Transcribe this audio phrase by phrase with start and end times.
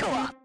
[0.00, 0.39] Co-op.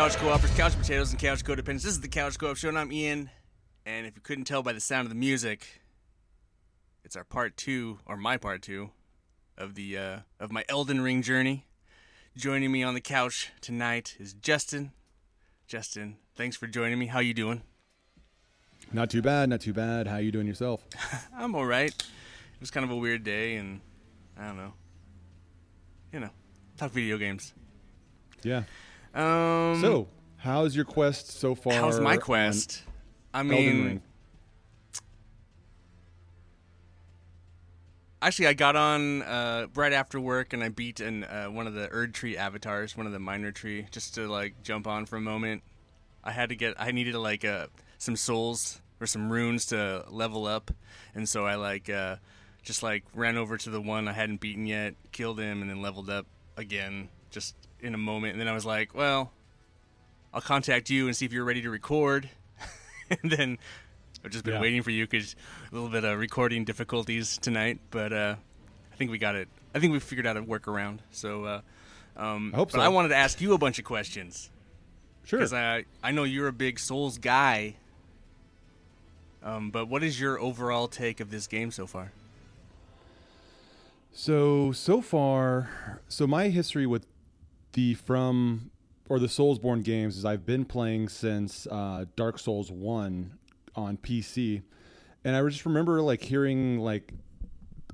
[0.00, 1.82] Couch Co-opers, Couch Potatoes, and Couch Codependents.
[1.82, 3.28] This is the Couch Co-op Show, and I'm Ian.
[3.84, 5.82] And if you couldn't tell by the sound of the music,
[7.04, 8.92] it's our part two, or my part two,
[9.58, 11.66] of the uh, of my Elden Ring journey.
[12.34, 14.92] Joining me on the couch tonight is Justin.
[15.66, 17.04] Justin, thanks for joining me.
[17.04, 17.60] How you doing?
[18.94, 20.06] Not too bad, not too bad.
[20.06, 20.82] How you doing yourself?
[21.36, 21.90] I'm all right.
[21.90, 23.82] It was kind of a weird day, and
[24.38, 24.72] I don't know.
[26.10, 26.30] You know,
[26.78, 27.52] talk video games.
[28.42, 28.62] Yeah.
[29.14, 31.72] Um, So, how's your quest so far?
[31.72, 32.82] how's my quest?
[33.32, 34.02] I mean,
[38.22, 41.72] Actually, I got on uh, right after work and I beat an, uh, one of
[41.72, 45.16] the Erd Tree avatars, one of the minor tree, just to like jump on for
[45.16, 45.62] a moment.
[46.22, 50.44] I had to get, I needed like uh, some souls or some runes to level
[50.46, 50.70] up,
[51.14, 52.16] and so I like uh,
[52.62, 55.80] just like ran over to the one I hadn't beaten yet, killed him, and then
[55.80, 56.26] leveled up
[56.58, 58.32] again, just in a moment.
[58.32, 59.32] And then I was like, well,
[60.32, 62.28] I'll contact you and see if you're ready to record,
[63.22, 63.58] and then
[64.24, 64.60] I've just been Yeah.
[64.60, 65.34] waiting for you because
[65.70, 68.36] a little bit of recording difficulties tonight, but uh,
[68.92, 69.48] I think we got it.
[69.74, 70.98] I think we figured out a workaround.
[71.10, 71.60] So, uh,
[72.16, 72.78] um, I hope so.
[72.78, 72.84] but.
[72.84, 74.50] I wanted to ask you a bunch of questions
[75.24, 75.38] Sure.
[75.38, 77.76] because I I know you're a big Souls guy.
[79.42, 82.12] Um, but what is your overall take of this game so far?
[84.12, 87.06] So so far, so my history with
[87.72, 88.70] the from
[89.08, 93.38] or the Soulsborne games is I've been playing since uh, Dark Souls one
[93.74, 94.62] on PC,
[95.24, 97.12] and I just remember like hearing like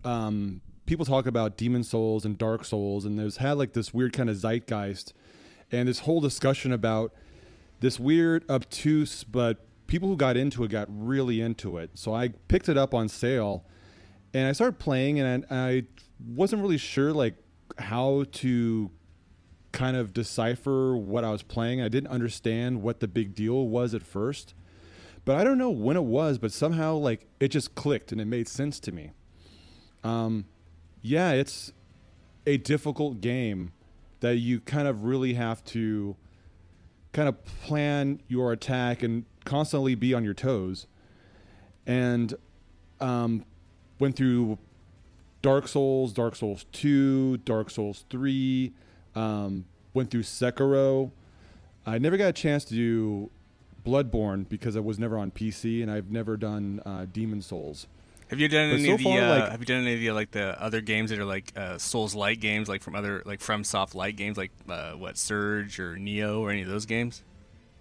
[0.04, 4.12] um, people talk about Demon Souls and Dark Souls, and there's had like this weird
[4.12, 5.12] kind of zeitgeist,
[5.72, 7.12] and this whole discussion about
[7.81, 11.91] this weird obtuse but people who got into it got really into it.
[11.94, 13.64] So I picked it up on sale
[14.34, 15.82] and I started playing and I, I
[16.26, 17.37] wasn't really sure like
[17.78, 18.91] how to
[19.76, 21.82] kind of decipher what I was playing.
[21.82, 24.54] I didn't understand what the big deal was at first.
[25.26, 28.25] But I don't know when it was, but somehow like it just clicked and it
[28.25, 29.12] made sense to me.
[30.03, 30.47] Um
[31.02, 31.75] yeah, it's
[32.46, 33.73] a difficult game
[34.20, 36.17] that you kind of really have to
[37.12, 40.87] kind of plan your attack and constantly be on your toes.
[41.87, 42.34] And
[42.99, 43.44] um,
[43.99, 44.58] went through
[45.43, 48.73] Dark Souls, Dark Souls 2, Dark Souls 3,
[49.16, 49.64] um,
[49.94, 51.10] went through Sekiro.
[51.84, 53.30] I never got a chance to do
[53.84, 57.86] Bloodborne because I was never on PC, and I've never done uh, Demon Souls.
[58.28, 59.94] Have you done But any so of the far, uh, like- Have you done any
[59.94, 62.96] of the like the other games that are like uh, Souls like games, like from
[62.96, 66.68] other like from soft light games, like uh, what Surge or Nioh or any of
[66.68, 67.22] those games?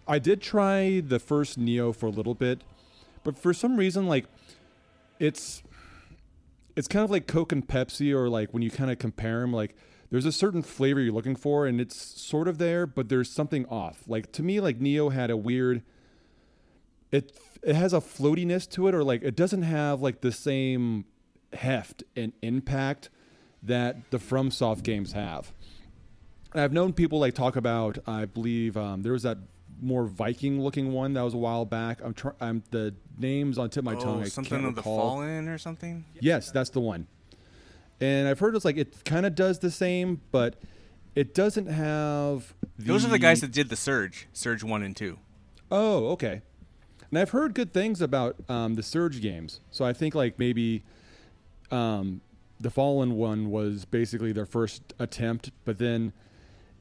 [0.07, 2.61] I did try the first Nioh for a little bit,
[3.23, 4.25] but for some reason, like
[5.19, 5.63] it's
[6.75, 9.51] it's kind of like Coke and Pepsi, or like when you kind of compare them,
[9.51, 9.75] like
[10.09, 13.65] there's a certain flavor you're looking for, and it's sort of there, but there's something
[13.67, 14.03] off.
[14.07, 15.81] Like to me, like Nioh had a weird.
[17.11, 17.31] It
[17.63, 21.05] it has a floatiness to it, or like it doesn't have like the same
[21.53, 23.09] heft and impact
[23.63, 25.51] that the FromSoft games have.
[26.53, 27.97] And I've known people like talk about.
[28.07, 29.39] I believe um, there was that
[29.81, 31.99] more Viking looking one that was a while back.
[32.03, 32.35] I'm trying.
[32.39, 34.21] I'm the names on tip of my oh, tongue.
[34.21, 34.83] I something can't of the.
[34.83, 36.05] Fallen or something.
[36.19, 37.07] Yes, that's the one.
[38.01, 40.55] And I've heard it's like it kind of does the same, but
[41.15, 42.53] it doesn't have.
[42.77, 45.17] The, Those are the guys that did the Surge, Surge one and two.
[45.71, 46.41] Oh, okay.
[47.09, 50.83] And I've heard good things about um, the Surge games, so I think like maybe
[51.71, 52.21] um,
[52.59, 56.11] the Fallen one was basically their first attempt, but then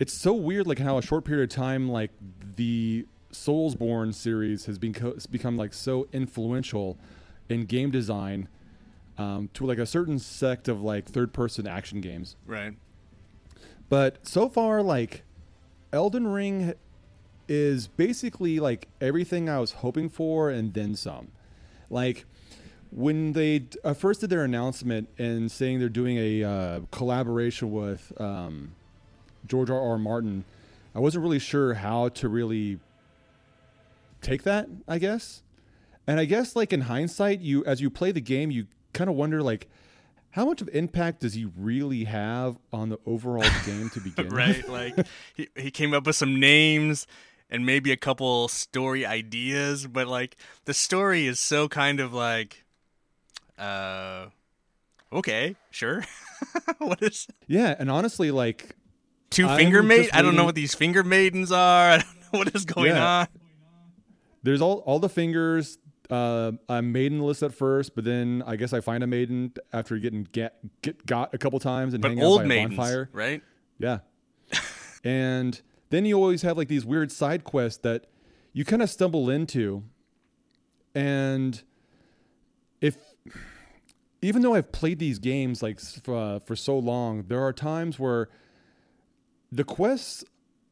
[0.01, 2.11] it's so weird, like how a short period of time, like
[2.57, 6.99] the Soulsborne series has been co- become like so influential
[7.49, 8.49] in game design
[9.19, 12.37] um, to like a certain sect of like third person action games.
[12.47, 12.75] Right.
[13.89, 15.23] But so far, like
[15.93, 16.75] Elden Ring
[17.49, 21.29] is basically like everything I was hoping for and then some.
[21.91, 22.25] Like
[22.91, 28.13] when they uh, first did their announcement and saying they're doing a uh, collaboration with
[28.21, 28.73] um,
[29.47, 29.81] George R.
[29.81, 29.99] R.
[29.99, 30.45] Martin,
[30.95, 32.79] I wasn't really sure how to really
[34.23, 34.69] take that.
[34.89, 35.43] I guess,
[36.07, 39.17] and I guess like in hindsight, you as you play the game, you kind of
[39.17, 39.69] wonder like.
[40.31, 44.33] How much of impact does he really have on the overall game to begin with?
[44.35, 44.69] right.
[44.69, 45.07] Like
[45.37, 47.07] he he came up with some names
[47.49, 52.65] and maybe a couple story ideas, but like the story is so kind of like,
[53.57, 54.27] uh,
[55.13, 56.03] okay, sure.
[56.79, 58.75] what is Yeah, and honestly, like
[59.31, 60.11] two I'm finger maid?
[60.13, 61.91] I don't know what these finger maidens are.
[61.93, 63.07] I don't know what is going Yeah.
[63.21, 63.27] on.
[64.43, 65.79] there's all all the fingers.
[66.11, 69.99] Uh, I'm maiden list at first, but then I guess I find a maiden after
[69.99, 73.11] getting get, get got a couple times and But hanging out old by a bonfire.
[73.13, 73.43] right?
[73.79, 74.01] Yeah,
[75.05, 75.61] and
[75.91, 78.07] then you always have like these weird side quests that
[78.53, 79.85] you kind of stumble into,
[80.95, 81.63] and
[82.81, 82.97] if
[84.21, 88.29] even though I've played these games like uh, for so long, there are times where
[89.51, 90.25] the quests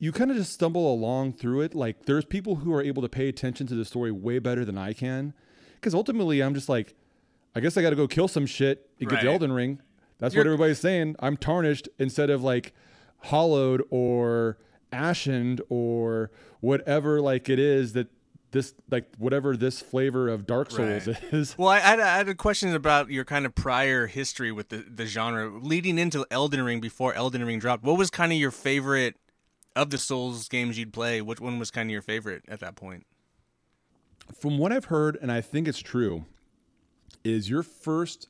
[0.03, 1.77] you kind of just stumble along through it.
[1.77, 4.77] Like there's people who are able to pay attention to the story way better than
[4.77, 5.33] I can,
[5.77, 6.95] because ultimately I'm just like,
[7.55, 9.81] I guess I got to go kill some shit and get the Elden Ring.
[10.19, 11.15] That's what You're- everybody's saying.
[11.21, 12.73] I'm tarnished instead of like
[13.19, 14.59] hollowed or
[14.93, 18.09] ashened or whatever like it is that
[18.51, 21.23] this like whatever this flavor of Dark Souls Right.
[21.33, 21.57] is.
[21.57, 24.79] Well, I had, I had a question about your kind of prior history with the,
[24.79, 27.83] the genre leading into Elden Ring before Elden Ring dropped.
[27.85, 29.17] What was kind of your favorite
[29.77, 31.21] of the Souls games you'd play?
[31.23, 33.07] Which one was kind of your favorite at that point?
[34.39, 36.25] From what I've heard, and I think it's true,
[37.25, 38.29] is your first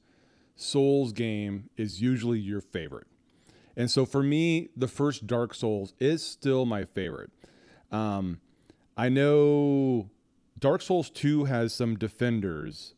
[0.57, 3.07] Souls game is usually your favorite.
[3.77, 7.31] And so for me, the first Dark Souls is still my favorite.
[7.91, 8.41] Um,
[8.97, 10.11] I know
[10.59, 12.95] Dark Souls 2 has some defenders,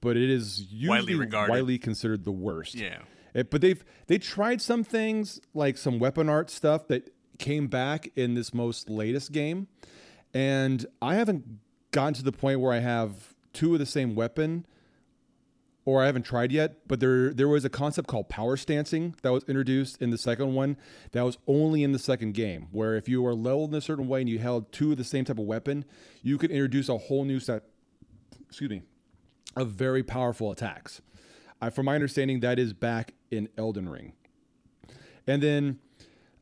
[0.00, 1.52] but it is usually regarded.
[1.52, 2.74] widely considered the worst.
[2.74, 3.00] Yeah.
[3.34, 8.10] It- but they've they tried some things like some weapon art stuff that came back
[8.16, 9.68] in this most latest game,
[10.32, 11.44] and I haven't
[11.90, 14.66] gotten to the point where I have two of the same weapon,
[15.84, 16.88] or I haven't tried yet.
[16.88, 20.54] But there there was a concept called power stancing that was introduced in the second
[20.54, 20.76] one
[21.12, 24.08] that was only in the second game, where if you were leveled in a certain
[24.08, 25.84] way and you held two of the same type of weapon,
[26.22, 27.64] you could introduce a whole new set.
[28.48, 28.82] Excuse me,
[29.56, 31.00] of very powerful attacks.
[31.60, 34.12] Uh, from my understanding, that is back in Elden Ring.
[35.26, 35.78] And then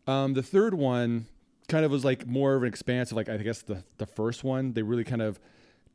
[0.07, 1.27] um, the third one
[1.69, 4.73] kind of was like more of an expansive, like I guess the the first one.
[4.73, 5.41] They really kind of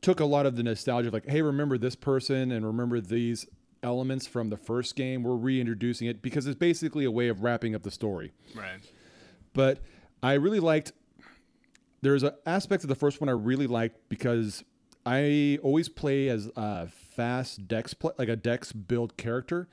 [0.01, 3.45] took a lot of the nostalgia of like, hey, remember this person and remember these
[3.83, 5.23] elements from the first game.
[5.23, 8.31] We're reintroducing it because it's basically a way of wrapping up the story.
[8.55, 8.79] Right.
[9.53, 9.79] But
[10.21, 10.93] I really liked.
[12.01, 14.63] There's an aspect of the first one I really liked because
[15.05, 19.67] I always play as a fast dex play, like a dex build character,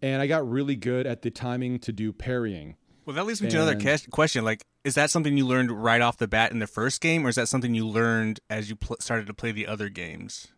[0.00, 2.76] and I got really good at the timing to do parrying.
[3.04, 4.44] Well, that leads me to another question.
[4.44, 7.28] Like, is that something you learned right off the bat in the first game, or
[7.28, 10.48] is that something you learned as you pl- started to play the other games?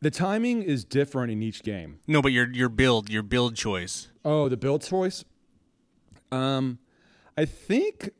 [0.00, 2.00] The timing is different in each game.
[2.08, 4.08] No, but your your build, your build choice.
[4.24, 5.24] Oh, the build choice.
[6.32, 6.78] Um,
[7.36, 8.10] I think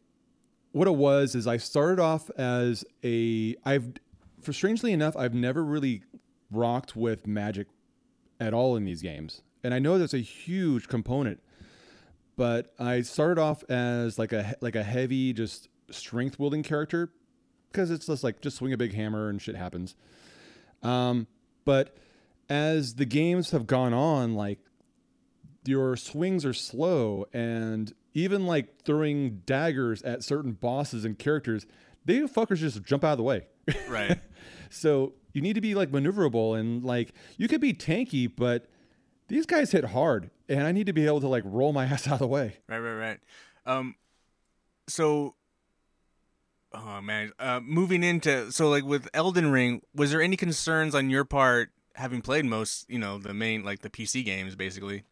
[0.70, 3.94] what it was is I started off as a I've
[4.40, 6.02] for strangely enough I've never really
[6.50, 7.66] rocked with magic
[8.38, 11.40] at all in these games, and I know that's a huge component.
[12.36, 17.12] But I started off as like a like a heavy just strength wielding character
[17.70, 19.94] because it's just like just swing a big hammer and shit happens.
[20.82, 21.26] Um,
[21.64, 21.96] but
[22.48, 24.58] as the games have gone on, like
[25.64, 31.66] your swings are slow and even like throwing daggers at certain bosses and characters,
[32.04, 33.46] they fuckers just jump out of the way.
[33.88, 34.18] Right.
[34.70, 38.66] so you need to be like maneuverable and like you could be tanky, but
[39.28, 42.06] these guys hit hard and I need to be able to like roll my ass
[42.06, 42.58] out of the way.
[42.68, 43.20] Right, right, right.
[43.66, 43.94] Um,
[44.86, 45.34] so,
[46.72, 51.10] oh man, uh, moving into so like with Elden Ring, was there any concerns on
[51.10, 55.04] your part having played most, you know, the main like the PC games basically?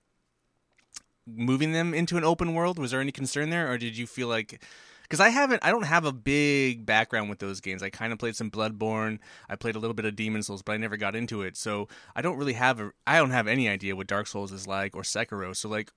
[1.26, 4.28] Moving them into an open world, was there any concern there, or did you feel
[4.28, 4.62] like?
[5.10, 7.82] Because I haven't, I don't have a big background with those games.
[7.82, 9.18] I kind of played some Bloodborne.
[9.48, 11.56] I played a little bit of Demon Souls, but I never got into it.
[11.56, 14.68] So I don't really have a, I don't have any idea what Dark Souls is
[14.68, 15.56] like or Sekiro.
[15.56, 15.90] So like,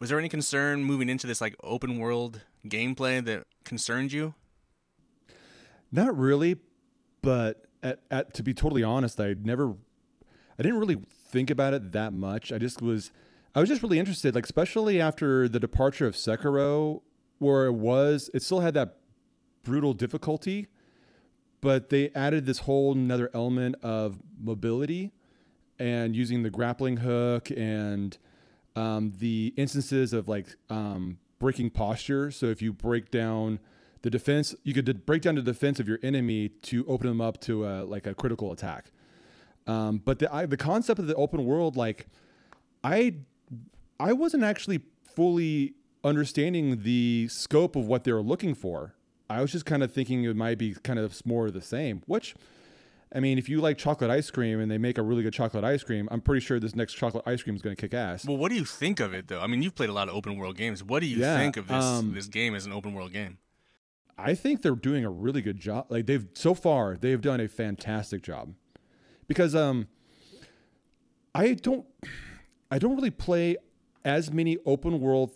[0.00, 4.34] was there any concern moving into this like open world gameplay that concerned you?
[5.92, 6.56] Not really,
[7.22, 9.74] but at, at to be totally honest, I never,
[10.58, 12.50] I didn't really think about it that much.
[12.50, 13.12] I just was,
[13.54, 17.02] I was just really interested, like especially after the departure of Sekiro,
[17.38, 18.96] where it was, it still had that
[19.62, 20.68] brutal difficulty,
[21.60, 25.12] but they added this whole another element of mobility
[25.78, 28.18] and using the grappling hook and
[28.76, 32.30] um, the instances of like um, breaking posture.
[32.30, 33.58] So if you break down
[34.02, 37.40] the defense, you could break down the defense of your enemy to open them up
[37.42, 38.92] to a, like a critical attack.
[39.66, 42.06] Um, but the I, the concept of the open world, like
[42.84, 43.16] I
[43.98, 44.80] I wasn't actually
[45.14, 45.74] fully
[46.04, 48.94] understanding the scope of what they were looking for.
[49.28, 52.02] I was just kind of thinking it might be kind of more of the same,
[52.06, 52.34] which
[53.14, 55.64] I mean, if you like chocolate ice cream and they make a really good chocolate
[55.64, 58.24] ice cream, I'm pretty sure this next chocolate ice cream is going to kick ass.
[58.24, 59.40] Well, what do you think of it though?
[59.40, 60.82] I mean, you've played a lot of open world games.
[60.84, 63.38] What do you Yeah, think of this um, this game as an open world game?
[64.18, 65.86] I think they're doing a really good job.
[65.88, 68.54] Like they've so far, they've done a fantastic job.
[69.28, 69.88] Because um
[71.34, 71.86] I don't
[72.70, 73.56] I don't really play
[74.04, 75.30] as many open world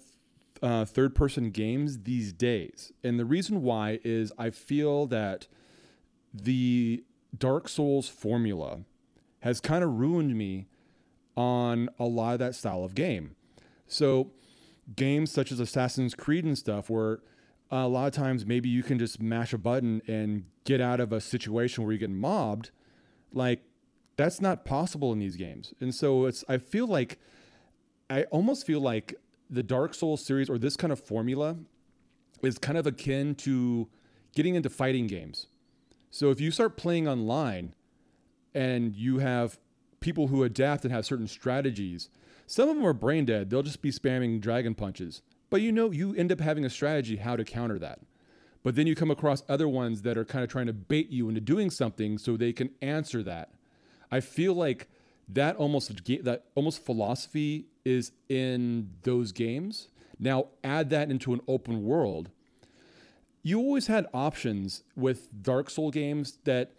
[0.62, 2.92] uh, third person games these days.
[3.02, 5.46] And the reason why is I feel that
[6.32, 7.04] the
[7.36, 8.80] Dark Souls formula
[9.40, 10.66] has kind of ruined me
[11.36, 13.36] on a lot of that style of game.
[13.86, 14.32] So,
[14.94, 17.20] games such as Assassin's Creed and stuff, where
[17.70, 21.12] a lot of times maybe you can just mash a button and get out of
[21.12, 22.70] a situation where you get mobbed,
[23.32, 23.62] like
[24.16, 25.72] that's not possible in these games.
[25.80, 27.18] And so it's I feel like
[28.08, 29.14] I almost feel like
[29.50, 31.56] the Dark Souls series or this kind of formula
[32.42, 33.88] is kind of akin to
[34.34, 35.48] getting into fighting games.
[36.10, 37.74] So if you start playing online
[38.54, 39.58] and you have
[40.00, 42.08] people who adapt and have certain strategies,
[42.46, 43.50] some of them are brain dead.
[43.50, 45.22] They'll just be spamming dragon punches.
[45.50, 48.00] But you know, you end up having a strategy how to counter that.
[48.62, 51.28] But then you come across other ones that are kind of trying to bait you
[51.28, 53.50] into doing something so they can answer that.
[54.10, 54.88] I feel like
[55.34, 55.92] that almost
[56.24, 59.88] that almost philosophy is in those games.
[60.18, 62.30] Now add that into an open world.
[63.42, 66.72] You always had options with Dark Soul games that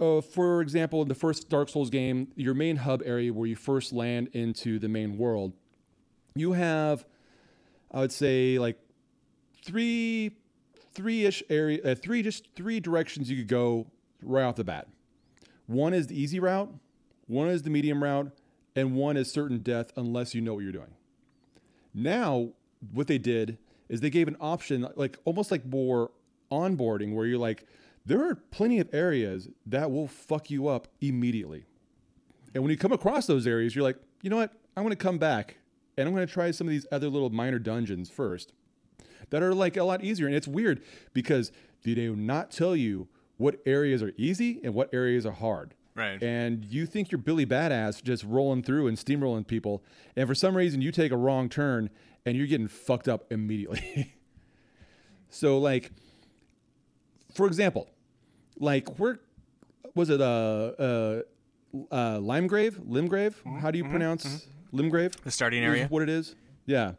[0.00, 3.56] uh, for example, in the first Dark Souls game, your main hub area where you
[3.56, 5.52] first land into the main world,
[6.36, 7.04] you have,
[7.90, 8.78] I would say, like
[9.64, 10.36] three,
[10.92, 13.86] three-ish area, uh, three just three directions you could go
[14.22, 14.86] right off the bat.
[15.66, 16.72] One is the easy route,
[17.28, 18.32] one is the medium route,
[18.74, 20.94] and one is certain death unless you know what you're doing.
[21.94, 22.50] Now,
[22.92, 23.58] what they did
[23.88, 26.10] is they gave an option, like almost like more
[26.50, 27.64] onboarding, where you're like,
[28.04, 31.64] there are plenty of areas that will fuck you up immediately.
[32.54, 34.52] And when you come across those areas, you're like, you know what?
[34.76, 35.58] I'm going to come back
[35.96, 38.52] and I'm going to try some of these other little minor dungeons first
[39.30, 40.26] that are like a lot easier.
[40.26, 40.82] And it's weird
[41.12, 45.74] because they do not tell you what areas are easy and what areas are hard.
[45.98, 46.22] Right.
[46.22, 49.82] And you think you're Billy Badass just rolling through and steamrolling people.
[50.14, 51.90] And for some reason, you take a wrong turn
[52.24, 54.14] and you're getting fucked up immediately.
[55.28, 55.90] so, like,
[57.34, 57.88] for example,
[58.60, 59.18] like where
[59.96, 60.20] was it?
[60.20, 60.24] Uh,
[60.78, 61.22] uh,
[61.90, 63.34] uh, Limegrave, Limgrave.
[63.60, 65.20] How do you pronounce Limgrave?
[65.22, 65.88] The starting area.
[65.88, 66.36] what it is.
[66.64, 66.92] Yeah.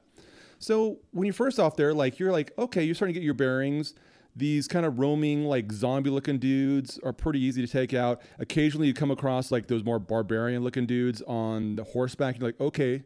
[0.59, 3.33] So when you're first off there, like you're like, okay, you're starting to get your
[3.33, 3.93] bearings.
[4.39, 8.21] These kind of roaming, like zombie looking dudes are pretty easy to take out.
[8.39, 12.39] Occasionally you come across like those more barbarian looking dudes on the horseback.
[12.39, 13.03] You're like, okay,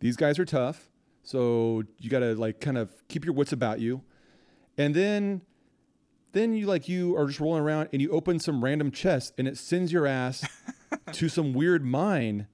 [0.00, 0.90] these guys are tough.
[1.22, 4.02] So you got to like kind of keep your wits about you.
[4.76, 5.42] And then
[6.32, 9.46] then you like you are just rolling around and you open some random chest and
[9.46, 10.44] it sends your ass
[11.12, 12.48] to some weird mine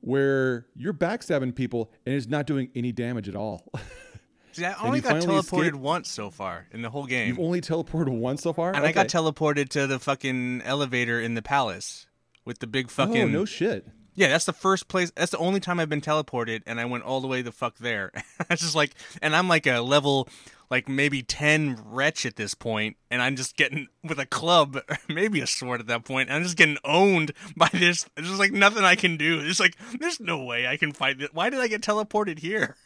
[0.00, 3.70] where you're backstabbing people and it's not doing any damage at all.
[4.54, 5.74] See, I only got teleported escape?
[5.74, 7.28] once so far in the whole game.
[7.28, 11.34] You've only teleported once so far, And I got teleported to the fucking elevator in
[11.34, 12.06] the palace
[12.44, 13.86] with the big oh, fucking Oh no shit!
[14.14, 15.10] Yeah, that's the first place.
[15.16, 17.78] That's the only time I've been teleported, and I went all the way the fuck
[17.78, 18.12] there.
[18.50, 20.28] it's just like, and I'm like a level,
[20.70, 25.40] like maybe ten wretch at this point, and I'm just getting with a club, maybe
[25.40, 26.28] a sword at that point.
[26.28, 28.06] And I'm just getting owned by this.
[28.14, 29.40] There's just like nothing I can do.
[29.42, 31.34] It's like there's no way I can fight it.
[31.34, 32.76] Why did I get teleported here?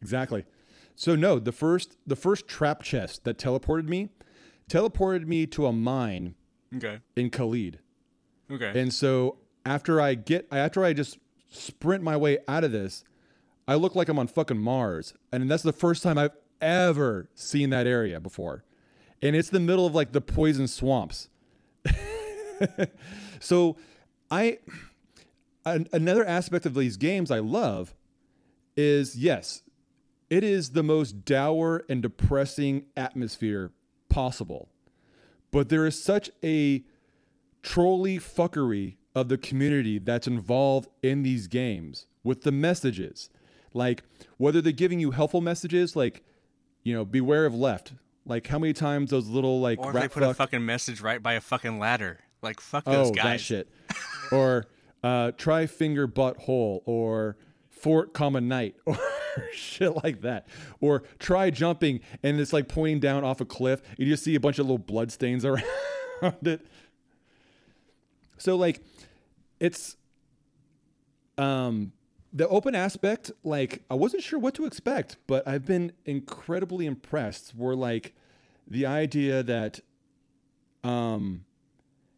[0.00, 0.44] Exactly.
[0.94, 4.10] So no, the first the first trap chest that teleported me,
[4.68, 6.34] teleported me to a mine
[6.76, 7.00] Okay.
[7.16, 7.76] in Caelid.
[8.50, 8.78] Okay.
[8.80, 11.18] And so after I get after I just
[11.50, 13.04] sprint my way out of this,
[13.66, 15.14] I look like I'm on fucking Mars.
[15.32, 18.64] And that's the first time I've ever seen that area before.
[19.20, 21.28] And it's the middle of like the poison swamps.
[23.40, 23.76] so
[24.30, 24.58] I
[25.64, 27.94] an, another aspect of these games I love
[28.76, 29.62] is yes,
[30.32, 33.70] it is the most dour and depressing atmosphere
[34.08, 34.70] possible.
[35.50, 36.84] But there is such a
[37.62, 43.28] trolly fuckery of the community that's involved in these games with the messages.
[43.74, 44.04] Like
[44.38, 46.24] whether they're giving you helpful messages like,
[46.82, 47.92] you know, beware of left.
[48.24, 51.22] Like how many times those little like or if they put a fucking message right
[51.22, 52.20] by a fucking ladder.
[52.40, 53.24] Like fuck those oh, guys.
[53.24, 53.68] that shit.
[54.32, 54.64] or
[55.04, 57.36] uh, try finger butt hole or
[57.68, 58.96] Fort Common Night or
[59.52, 60.46] shit like that.
[60.80, 63.82] Or try jumping and it's like pointing down off a cliff.
[63.98, 66.60] You just see a bunch of little blood stains around it.
[68.38, 68.80] So like
[69.60, 69.96] it's
[71.38, 71.92] um
[72.32, 77.54] the open aspect, like I wasn't sure what to expect, but I've been incredibly impressed.
[77.54, 78.14] Were like
[78.66, 79.80] the idea that
[80.82, 81.44] um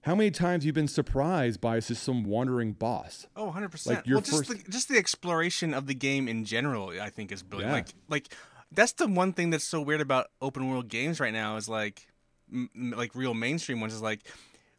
[0.04, 3.26] how many times you've been surprised by just some wandering boss?
[3.34, 3.86] Oh, 100%.
[3.86, 7.08] Like, your well, just first- the, just the exploration of the game in general, I
[7.08, 7.70] think is brilliant.
[7.72, 7.76] Yeah.
[7.76, 8.34] Like like
[8.70, 12.08] that's the one thing that's so weird about open world games right now is like
[12.52, 14.20] m- like real mainstream ones is like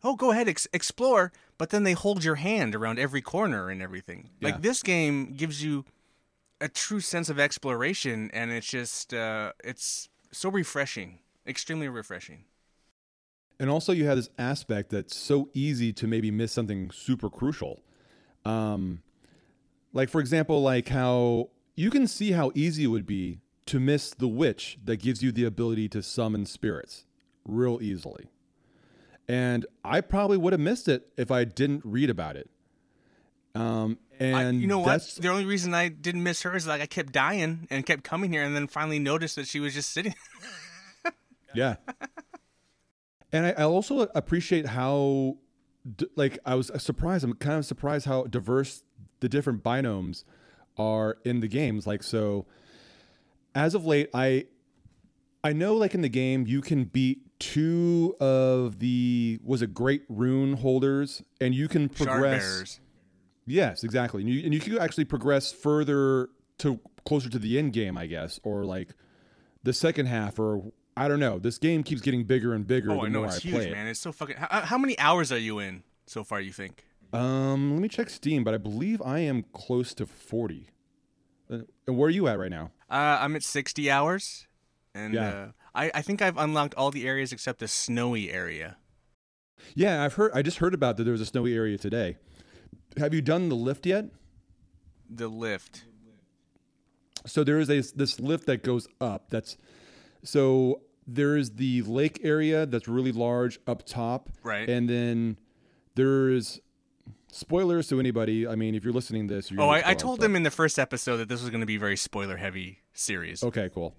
[0.04, 3.82] oh, go ahead ex- explore, but then they hold your hand around every corner and
[3.82, 4.30] everything.
[4.40, 4.50] Yeah.
[4.50, 5.84] Like this game gives you
[6.62, 12.44] a true sense of exploration and it's just uh it's so refreshing, extremely refreshing.
[13.60, 17.82] And also, you have this aspect that's so easy to maybe miss something super crucial.
[18.44, 19.02] Um,
[19.94, 24.12] like, for example, like how you can see how easy it would be to miss
[24.12, 27.06] the witch that gives you the ability to summon spirits
[27.46, 28.26] real easily.
[29.28, 32.50] And I probably would have missed it if I didn't read about it.
[33.56, 35.02] Um, and I, you know what?
[35.20, 38.32] The only reason I didn't miss her is like I kept dying and kept coming
[38.32, 40.14] here, and then finally noticed that she was just sitting.
[41.56, 41.78] Yeah.
[43.36, 45.36] And I, I also appreciate how,
[46.16, 47.26] like, I was surprised.
[47.26, 48.84] I'm kind of surprised how diverse
[49.20, 50.24] the different binomes
[50.78, 51.86] are in the games.
[51.86, 52.46] Like, so
[53.54, 54.46] as of late, I,
[55.44, 60.04] I know, like in the game, you can beat two of the was it great
[60.08, 62.80] rune holders, and you can progress.
[63.46, 64.22] Yes, exactly.
[64.22, 68.08] And you, and you can actually progress further to closer to the end game, I
[68.08, 68.96] guess, or like
[69.64, 71.40] the second half, or I don't know.
[71.40, 73.54] This game keeps getting bigger and bigger Oh, the I know more it's I huge,
[73.56, 73.88] play man.
[73.88, 74.38] It's so fucking.
[74.38, 76.40] How, how many hours are you in so far?
[76.40, 76.86] You think?
[77.14, 80.68] Um, let me check Steam, but I believe I am close to forty.
[81.52, 82.72] Uh, And where are you at right now?
[82.90, 84.48] Uh, I'm at 60 hours,
[84.94, 85.30] and Yeah.
[85.30, 88.78] uh, I I think I've unlocked all the areas except the snowy area.
[89.74, 90.32] Yeah, I've heard.
[90.34, 91.04] I just heard about that.
[91.04, 92.18] There was a snowy area today.
[92.98, 94.06] Have you done the lift yet?
[95.10, 95.84] The lift.
[97.26, 99.30] So there is a this lift that goes up.
[99.30, 99.58] That's
[100.24, 104.68] so there is the lake area that's really large up top, Right.
[104.70, 105.38] And then
[105.96, 106.60] there's
[107.32, 108.48] spoilers to anybody.
[108.48, 110.52] I mean, if you're listening to this, you're Oh, I, I told them in the
[110.52, 113.44] first episode that this was going to be a very spoiler heavy series.
[113.44, 113.96] Okay, cool.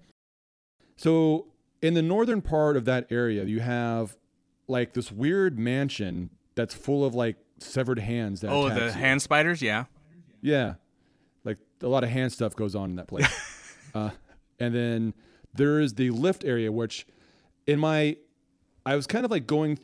[0.95, 1.47] So
[1.81, 4.17] in the northern part of that area, you have
[4.67, 8.41] like this weird mansion that's full of like severed hands.
[8.41, 8.91] That Oh, the you.
[8.91, 9.85] hand spiders, yeah.
[10.41, 10.75] Yeah,
[11.43, 13.27] like a lot of hand stuff goes on in that place.
[13.93, 14.11] uh,
[14.59, 15.13] and then
[15.57, 17.05] there is the lift area, which
[17.65, 18.17] in my,
[18.85, 19.79] I was kind of like going.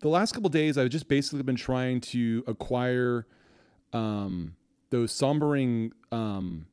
[0.00, 3.26] The last couple days, I've just basically been trying to acquire
[3.92, 4.54] um,
[4.90, 6.66] those sombering um,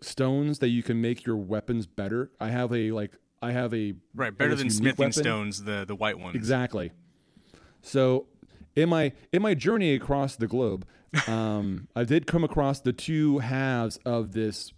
[0.00, 2.30] stones that you can make your weapons better.
[2.38, 3.12] I have a like,
[3.42, 5.12] I have a Right, better than smithing weapon.
[5.12, 6.36] stones, the the white ones.
[6.36, 6.92] Exactly.
[7.82, 8.26] So,
[8.76, 10.86] in my in my journey across the globe,
[11.26, 14.72] um, I did come across the two halves of this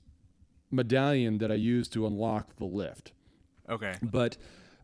[0.70, 3.12] medallion that I use to unlock the lift,
[3.68, 3.94] Okay.
[4.02, 4.36] but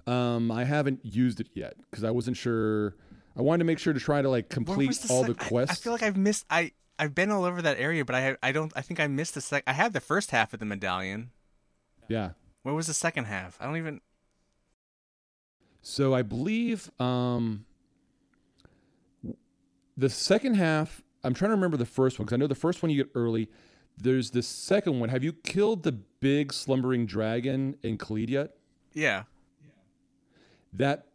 [0.07, 2.94] um, I haven't used it yet because I wasn't sure.
[3.37, 5.81] I wanted to make sure to try to like complete the all sec- the quests.
[5.81, 6.46] I, feel like I've missed.
[6.49, 8.72] I I've been all over that area, but I I don't.
[8.77, 9.62] I think I missed the sec.
[9.66, 11.31] I had the first half of the medallion.
[12.09, 12.31] yeah.
[12.62, 13.57] Where was the second half?
[13.61, 14.01] I don't even.
[15.83, 17.64] So I believe um,
[19.96, 22.83] the second half I'm trying to remember the first one because I know the first
[22.83, 23.49] one you get early.
[23.98, 25.09] There's the second one.
[25.09, 28.56] Have you killed the big slumbering dragon in Caelid yet?
[28.92, 29.22] Yeah.
[30.72, 31.06] That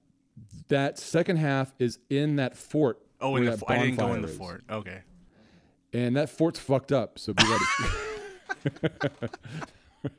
[0.69, 2.99] that second half is in that fort.
[3.19, 4.37] Oh, in the that I didn't go in the is.
[4.37, 4.63] fort.
[4.69, 5.01] Okay.
[5.93, 7.19] and that fort's fucked up.
[7.19, 7.65] So be ready.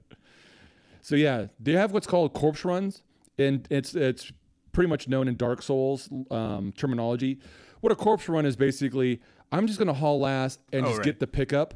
[1.00, 3.02] so yeah, they have what's called corpse runs,
[3.38, 4.30] and it's it's
[4.72, 7.38] pretty much known in Dark Souls um, terminology.
[7.80, 9.20] What a corpse run is basically,
[9.50, 11.04] I'm just gonna haul ass and Oh, just right.
[11.06, 11.74] get the pickup,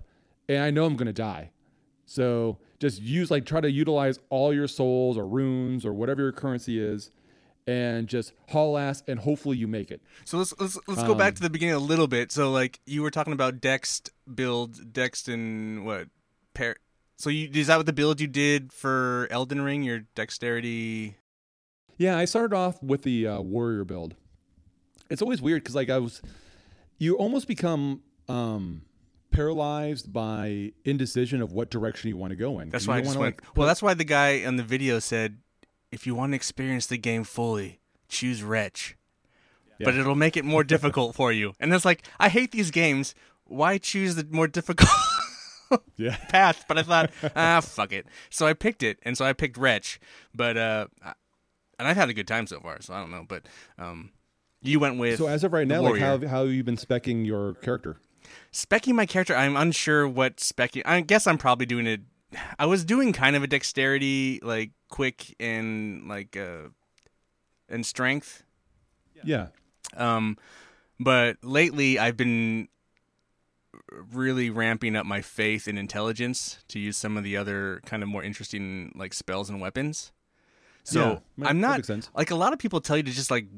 [0.49, 1.51] and I know I'm gonna die.
[2.05, 6.33] So just use like try to utilize all your souls or runes or whatever your
[6.33, 7.11] currency is,
[7.67, 10.01] and just haul ass, and hopefully you make it.
[10.25, 12.31] So let's let's let's go back Um, to the beginning a little bit.
[12.31, 16.09] So like you were talking about Dext build, Dext and what?
[16.55, 16.77] pair.
[17.19, 19.83] so you is that what the build you did for Elden Ring?
[19.83, 21.17] Your dexterity.
[21.99, 24.15] Yeah, I started off with the uh, warrior build.
[25.11, 26.21] It's always weird because like I was,
[26.99, 28.83] you almost become um,
[29.37, 32.71] paralyzed by indecision of what direction you want to go in.
[32.71, 33.37] That's You why I just went.
[33.37, 35.39] like, well, that's why the guy on the video said,
[35.93, 38.97] if you want to experience the game fully, choose Wretch.
[39.79, 41.53] But it'll make it more difficult for you.
[41.61, 43.15] And it's like, I hate these games.
[43.45, 44.91] Why choose the more difficult
[45.97, 46.65] yeah, path?
[46.67, 48.07] But I thought, ah, fuck it.
[48.31, 50.01] So I picked it, and so I picked Wretch.
[50.35, 50.87] But uh,
[51.79, 52.81] and I've had a good time so far.
[52.81, 53.25] So I don't know.
[53.29, 53.47] But
[53.79, 54.11] um,
[54.63, 57.27] you went with So as of right now, like how how have you been specking
[57.27, 57.99] your character?
[58.57, 60.81] Specking my character, I'm unsure what specking.
[60.87, 62.01] I guess I'm probably doing it.
[62.59, 66.69] I was doing kind of a dexterity, like quick and like uh,
[67.69, 68.45] and strength.
[69.23, 69.49] Yeah,
[69.95, 70.39] Um,
[70.99, 72.69] but lately I've been
[74.13, 78.09] really ramping up my faith and intelligence to use some of the other kind of
[78.09, 80.13] more interesting like spells and weapons.
[80.85, 82.09] So Yeah, I'm not sense.
[82.15, 83.49] like a lot of people tell you to just like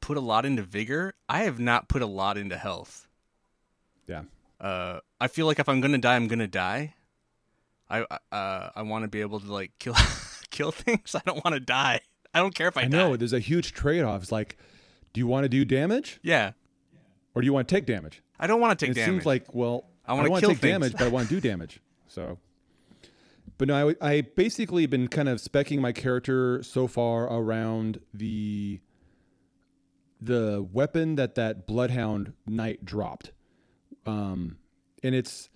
[0.00, 1.14] put a lot into vigor.
[1.28, 3.06] I have not put a lot into health.
[4.06, 4.22] yeah,
[4.62, 6.94] uh, I feel like if I'm gonna die, I'm gonna die.
[7.90, 9.96] I uh, I want to be able to like kill
[10.50, 11.14] kill things.
[11.14, 12.00] I don't want to die.
[12.32, 13.10] I don't care if I, I know.
[13.10, 13.16] die.
[13.16, 14.22] There's a huge trade off.
[14.22, 14.56] It's like,
[15.12, 16.52] do you want to do damage Yeah,
[17.34, 18.22] or do you want to take damage?
[18.40, 19.08] I don't want to take it damage.
[19.08, 20.60] It seems like well, I wanna to take things.
[20.60, 21.80] damage, but I want to do damage.
[22.08, 22.38] So,
[23.58, 28.80] but no, I, I basically been kind of specking my character so far around the
[30.20, 33.32] the weapon that that bloodhound knight dropped,
[34.06, 34.58] um,
[35.02, 35.48] and it's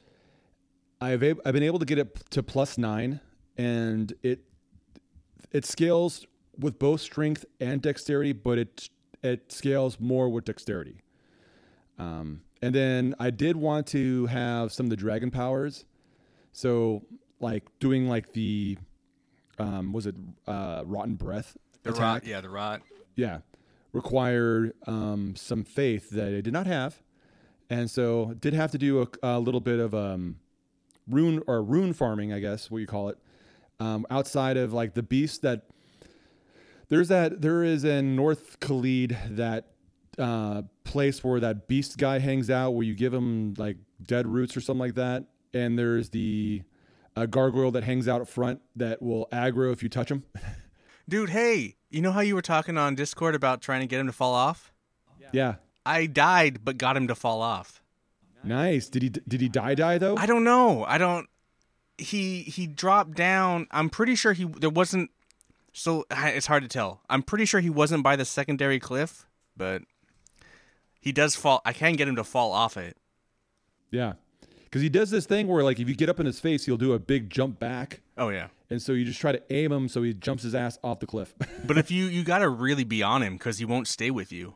[1.00, 3.20] I've ab- I've been able to get it to plus nine,
[3.56, 4.40] and it
[5.52, 6.26] it scales
[6.58, 8.88] with both strength and dexterity, but it
[9.22, 11.00] it scales more with dexterity.
[11.98, 15.84] Um, and then I did want to have some of the dragon powers,
[16.52, 17.02] so
[17.40, 18.78] like doing like the
[19.58, 22.00] um, was it uh, rotten breath the attack?
[22.00, 22.26] rot.
[22.26, 22.82] Yeah, the rot.
[23.14, 23.38] yeah,
[23.92, 27.02] required um, some faith that I did not have,
[27.70, 30.36] and so did have to do a, a little bit of um,
[31.08, 33.18] rune or rune farming, I guess what you call it,
[33.80, 35.66] um, outside of like the beast that
[36.88, 39.68] there's that there is in North Caelid that
[40.18, 44.56] uh, place where that beast guy hangs out, where you give him like dead roots
[44.56, 46.62] or something like that, and there's the
[47.16, 50.24] uh, gargoyle that hangs out up front that will aggro if you touch him.
[51.08, 54.06] Dude, hey, you know how you were talking on Discord about trying to get him
[54.06, 54.72] to fall off?
[55.32, 55.54] yeah,
[55.86, 57.82] I died, but got him to fall off.
[58.44, 58.88] nice.
[58.88, 60.16] Did he did he die die though?
[60.16, 60.84] I don't know.
[60.84, 61.28] I don't.
[61.98, 63.66] He he dropped down.
[63.70, 65.10] I'm pretty sure he there wasn't.
[65.72, 67.00] So it's hard to tell.
[67.08, 69.82] I'm pretty sure he wasn't by the secondary cliff, but
[71.00, 71.60] he does fall.
[71.64, 72.96] I can get him to fall off it.
[73.90, 74.14] Yeah.
[74.64, 76.76] Because he does this thing where, like, if you get up in his face, he'll
[76.76, 78.00] do a big jump back.
[78.18, 78.48] Oh yeah.
[78.68, 81.06] And so you just try to aim him so he jumps his ass off the
[81.06, 81.34] cliff.
[81.66, 84.54] But if you you gotta really be on him because he won't stay with you.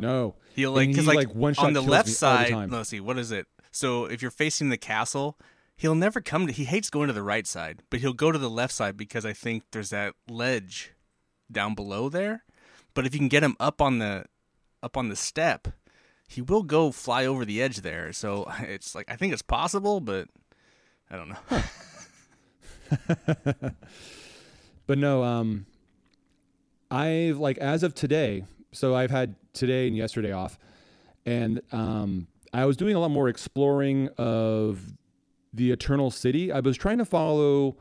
[0.00, 0.34] No.
[0.54, 2.70] He'll like because he, like, one-shot on the left all the side.
[2.70, 3.46] Let's see, what is it?
[3.70, 5.38] So if you're facing the castle,
[5.76, 6.52] he'll never come to.
[6.52, 9.24] He hates going to the right side, but he'll go to the left side because
[9.24, 10.92] I think there's that ledge
[11.50, 12.44] down below there.
[12.94, 14.24] But if you can get him up on the
[14.82, 15.68] up on the step,
[16.26, 18.12] he will go fly over the edge there.
[18.12, 20.28] So it's like I think it's possible, but
[21.10, 21.36] I don't know.
[24.90, 25.66] But no, um,
[26.90, 30.58] I've, like, as of today, so I've had today and yesterday off.
[31.26, 34.94] And um, I was doing a lot more exploring of
[35.52, 36.50] the Eternal City.
[36.52, 37.76] I was trying to follow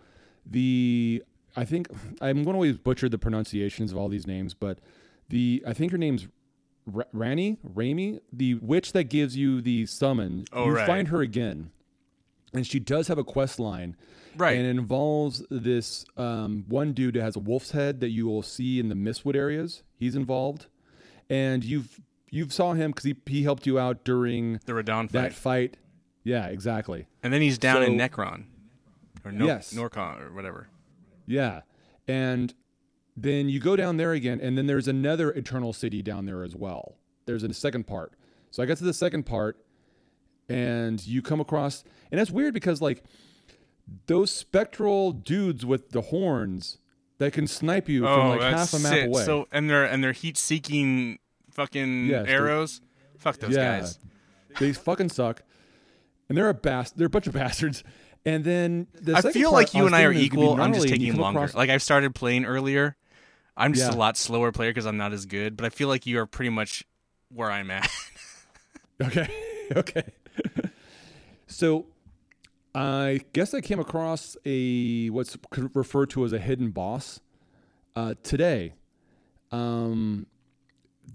[0.45, 1.23] the.
[1.55, 1.87] I think
[2.21, 4.79] I'm going to always butcher the pronunciations of all these names, but
[5.29, 6.27] the I think her name's
[6.93, 10.45] R- Ranni, Rami, the witch that gives you the summon.
[10.53, 10.87] Oh, you right.
[10.87, 11.71] find her again,
[12.53, 13.95] and she does have a quest line,
[14.37, 14.57] Right.
[14.57, 18.41] And it involves this um, one dude that has a wolf's head that you will
[18.41, 19.83] see in the Mistwood areas.
[19.97, 20.67] He's involved,
[21.29, 21.99] and you've
[22.31, 25.73] you've saw him because he he helped you out during The Radahn that fight.
[25.75, 25.77] fight.
[26.23, 27.07] Yeah, exactly.
[27.23, 28.43] And then he's down in Necron.
[29.25, 29.73] Or no- Yes.
[29.73, 30.67] Norcon or whatever.
[31.25, 31.61] Yeah.
[32.07, 32.53] And
[33.15, 36.55] then you go down there again, and then there's another Eternal City down there as
[36.55, 36.95] well.
[37.25, 38.13] There's a second part.
[38.51, 39.57] So I get to the second part,
[40.47, 43.03] and you come across, and that's weird because, like,
[44.07, 46.78] those spectral dudes with the horns
[47.19, 49.07] that can snipe you from oh, like half a map Oh, sick.
[49.07, 49.23] away.
[49.25, 51.19] So and they're and they're heat seeking
[51.51, 52.81] fucking Yes, arrows.
[53.17, 53.99] Fuck those yeah, guys.
[54.59, 55.43] they fucking suck,
[56.27, 56.97] and they're a bast.
[56.97, 57.83] They're a bunch of bastards.
[58.25, 60.45] And then the I feel part, like you was and I are thinking it was
[60.47, 60.61] gonna be equal.
[60.61, 61.39] I'm just gnarly, and you taking longer.
[61.39, 62.95] across- Like I've started playing earlier.
[63.55, 63.97] I'm just Yeah.
[63.97, 65.55] a lot slower player because I'm not as good.
[65.57, 66.83] But I feel like you are pretty much
[67.29, 67.89] where I'm at.
[69.01, 69.29] Okay.
[69.77, 70.03] okay.
[71.47, 71.85] so
[72.75, 75.37] I guess I came across a what's
[75.73, 77.19] referred to as a hidden boss
[77.95, 78.73] uh, today.
[79.51, 80.27] Um,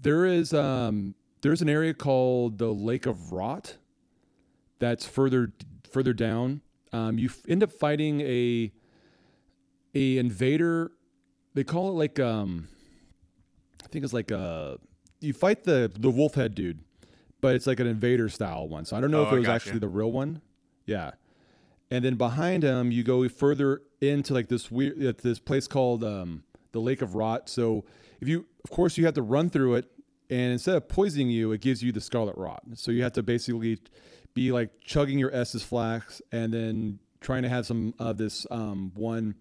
[0.01, 3.77] there is um, there's an area called the Lake of Rot
[4.79, 5.53] that's further
[5.89, 6.61] further down.
[6.91, 8.71] Um, you f- end up fighting a
[9.93, 10.91] a invader.
[11.53, 12.67] They call it like um,
[13.83, 14.77] I think it's like a
[15.21, 16.79] you fight the the wolf head dude
[17.41, 18.85] but it's like an invader style one.
[18.85, 20.41] So I don't know Oh, if it was actually the real one.
[20.87, 21.11] Yeah.
[21.91, 26.03] And then behind him, you go further into like this weird uh, this place called
[26.03, 27.49] um, the Lake of Rot.
[27.49, 27.85] So
[28.19, 29.91] if you, of course, you have to run through it,
[30.29, 32.63] and instead of poisoning you, it gives you the Scarlet Rot.
[32.73, 33.79] So you have to basically
[34.33, 38.91] be like chugging your Estus flask, and then trying to have some of this um,
[38.95, 39.35] one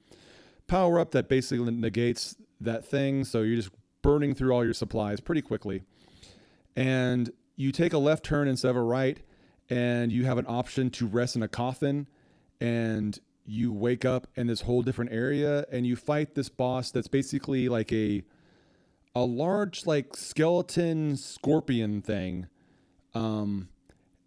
[0.67, 3.25] power up that basically negates that thing.
[3.25, 3.71] So you're just
[4.03, 5.83] burning through all your supplies pretty quickly
[6.77, 9.21] and you take a left turn instead of a right,
[9.71, 12.07] and you have an option to rest in a coffin,
[12.65, 17.09] and you wake up in this whole different area, and you fight this boss that's
[17.09, 18.23] basically like a
[19.15, 22.47] a large like skeleton scorpion thing,
[23.13, 23.69] um,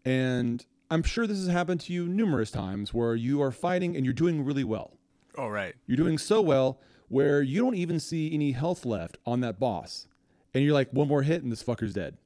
[0.05, 4.05] and I'm sure this has happened to you numerous times where you are fighting and
[4.05, 4.91] you're doing really well.
[5.35, 5.73] oh right.
[5.87, 10.07] You're doing so well where you don't even see any health left on that boss.
[10.53, 12.17] And you're like, one more hit and this fucker's dead.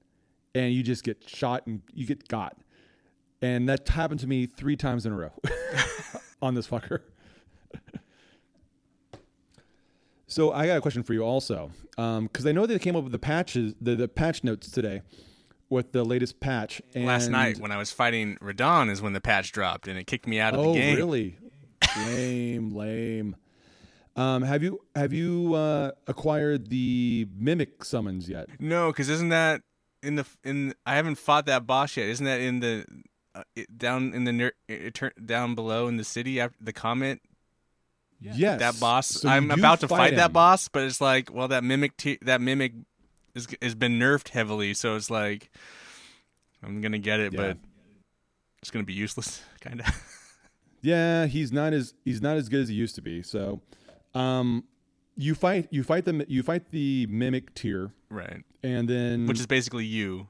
[0.53, 2.57] And you just get shot and you get got.
[3.41, 5.31] And that happened to me three times in a row
[6.41, 6.99] on this fucker.
[10.27, 11.71] so I got a question for you also.
[11.95, 15.01] Because I know they came up with the patches, the, the patch notes today
[15.69, 16.81] with the latest patch.
[16.93, 20.05] And Last night when I was fighting Radahn is when the patch dropped and it
[20.05, 20.93] kicked me out of Oh, the game.
[20.93, 21.37] Oh, really?
[22.07, 23.35] lame, lame.
[24.15, 28.49] Um, have you have you uh, acquired the mimic summons yet?
[28.59, 29.61] No, because isn't that
[30.03, 30.73] in the in?
[30.85, 32.07] I haven't fought that boss yet.
[32.09, 32.85] Isn't that in the
[33.35, 36.73] uh, it, down in the ner- it, turn down below in the city after the
[36.73, 37.21] comment?
[38.19, 38.59] Yes.
[38.59, 39.07] That boss.
[39.07, 42.39] So I'm about to fight that boss, but it's like, well, that mimic t- that
[42.41, 42.73] mimic
[43.33, 45.49] is has been nerfed heavily, so it's like
[46.63, 47.39] I'm gonna get it, Yeah.
[47.39, 47.57] but
[48.61, 49.87] it's gonna be useless, kind of.
[50.83, 53.21] Yeah, he's not as he's not as good as he used to be.
[53.23, 53.61] So,
[54.13, 54.65] um,
[55.15, 58.43] you fight you fight the you fight the Mimic Tear, right.
[58.63, 60.27] and then Which is basically you.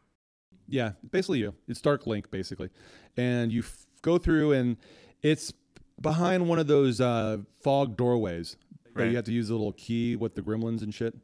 [0.71, 1.53] Yeah, basically you.
[1.67, 2.69] It's Dark Link, basically,
[3.17, 4.77] and you f- go through, and
[5.21, 5.53] it's
[6.01, 8.57] behind one of those uh, fog doorways
[8.95, 9.09] that Right.
[9.11, 11.15] you have to use a little key with the gremlins and shit.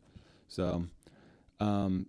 [0.48, 0.86] So,
[1.60, 2.08] um,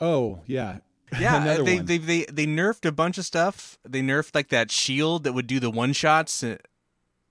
[0.00, 0.78] oh yeah,
[1.20, 1.86] Yeah, they, one.
[1.86, 3.78] they they they nerfed a bunch of stuff.
[3.88, 6.44] They nerfed like that shield that would do the one shots.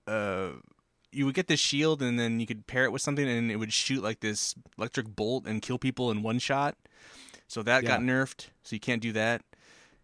[0.06, 0.50] Uh,
[1.12, 3.56] you would get this shield and then you could pair it with something and it
[3.56, 6.76] would shoot like this electric bolt and kill people in one shot.
[7.46, 8.48] So that got nerfed.
[8.62, 9.42] So you can't do that.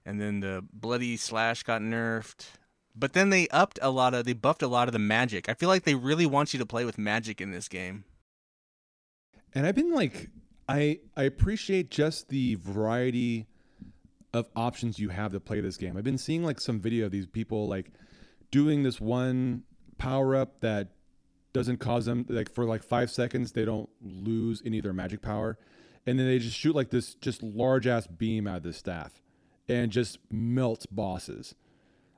[0.07, 2.47] And then the bloody slash got nerfed.
[2.95, 5.49] But then they upped a lot of they buffed a lot of the magic.
[5.49, 8.05] I feel like they really want you to play with magic in this game.
[9.55, 10.31] and I've been like,
[10.69, 13.47] I I appreciate just the variety
[14.33, 15.97] of options you have to play this game.
[15.97, 17.93] I've been seeing like some video of these people like
[18.51, 19.63] doing this one
[19.99, 20.89] power up that
[21.53, 25.23] doesn't cause them like for like five seconds they don't lose any of their magic
[25.23, 25.57] power,
[26.07, 29.23] and then they just shoot like this just large ass beam out of the staff,
[29.69, 31.55] and just melts bosses.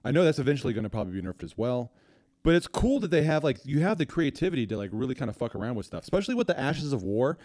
[0.04, 1.92] I know that's eventually going to probably be nerfed as well,
[2.42, 5.28] but it's cool that they have like you have the creativity to like really kind
[5.28, 7.38] of fuck around with stuff, especially with the Ashes of War.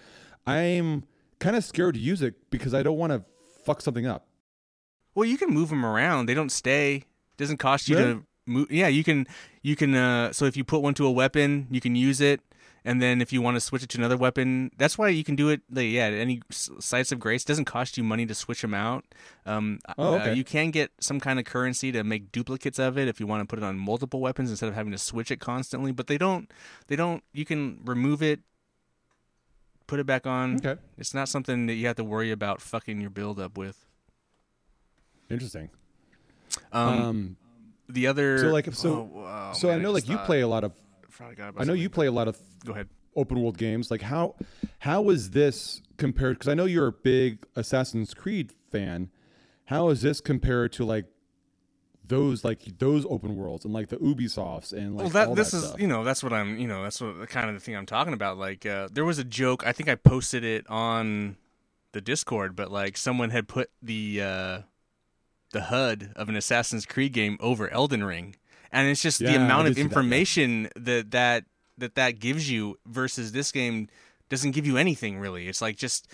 [0.46, 1.06] I'm
[1.40, 3.24] kind of scared to use it because I don't want to
[3.66, 4.28] fuck something up.
[5.16, 6.28] Well, you can move them around.
[6.28, 6.96] They don't stay.
[6.96, 8.14] It doesn't cost you Really?
[8.14, 8.72] to move.
[8.72, 9.28] Yeah, you can.
[9.62, 9.94] You can.
[9.96, 12.42] Uh, so if you put one to a weapon, you can use it,
[12.84, 15.36] and then if you want to switch it to another weapon, that's why you can
[15.36, 15.62] do it.
[15.72, 19.06] Like, yeah, any sites of grace doesn't cost you money to switch them out.
[19.46, 20.34] Um, Oh, uh, okay.
[20.34, 23.42] you can get some kind of currency to make duplicates of it if you want
[23.42, 25.92] to put it on multiple weapons instead of having to switch it constantly.
[25.92, 26.52] But they don't.
[26.88, 27.24] They don't.
[27.34, 28.40] You can remove it,
[29.88, 30.56] put it back on.
[30.58, 30.80] Okay.
[30.98, 33.86] It's not something that you have to worry about fucking your build up with.
[35.30, 35.70] Interesting.
[36.72, 37.38] Um, Um,
[37.88, 40.42] the other so like so oh, oh, so man, I know like just you play
[40.42, 40.72] a lot of
[41.12, 42.90] forgot about I know you play a lot of Go ahead.
[43.16, 43.92] open world games.
[43.92, 44.36] Like how
[44.80, 46.40] how is this compared?
[46.40, 49.10] Because I know you're a big Assassin's Creed fan.
[49.66, 51.06] How is this compared to like
[52.12, 55.58] those like those open worlds and like the Ubisofts and like well, that this that
[55.58, 55.82] is stuff?
[55.82, 57.86] you know that's what I'm you know that's what the kind of the thing I'm
[57.86, 58.38] talking about.
[58.38, 61.38] Like uh, there was a joke I think I posted it on
[61.94, 64.60] the Discord, but like someone had put the uh,
[65.52, 68.36] the HUD of an Assassin's Creed game over Elden Ring,
[68.72, 71.46] and it's just the Yeah, I amount of see that, information that that
[71.78, 73.90] that that gives you versus this game
[74.30, 75.48] doesn't give you anything really.
[75.48, 76.08] It's like just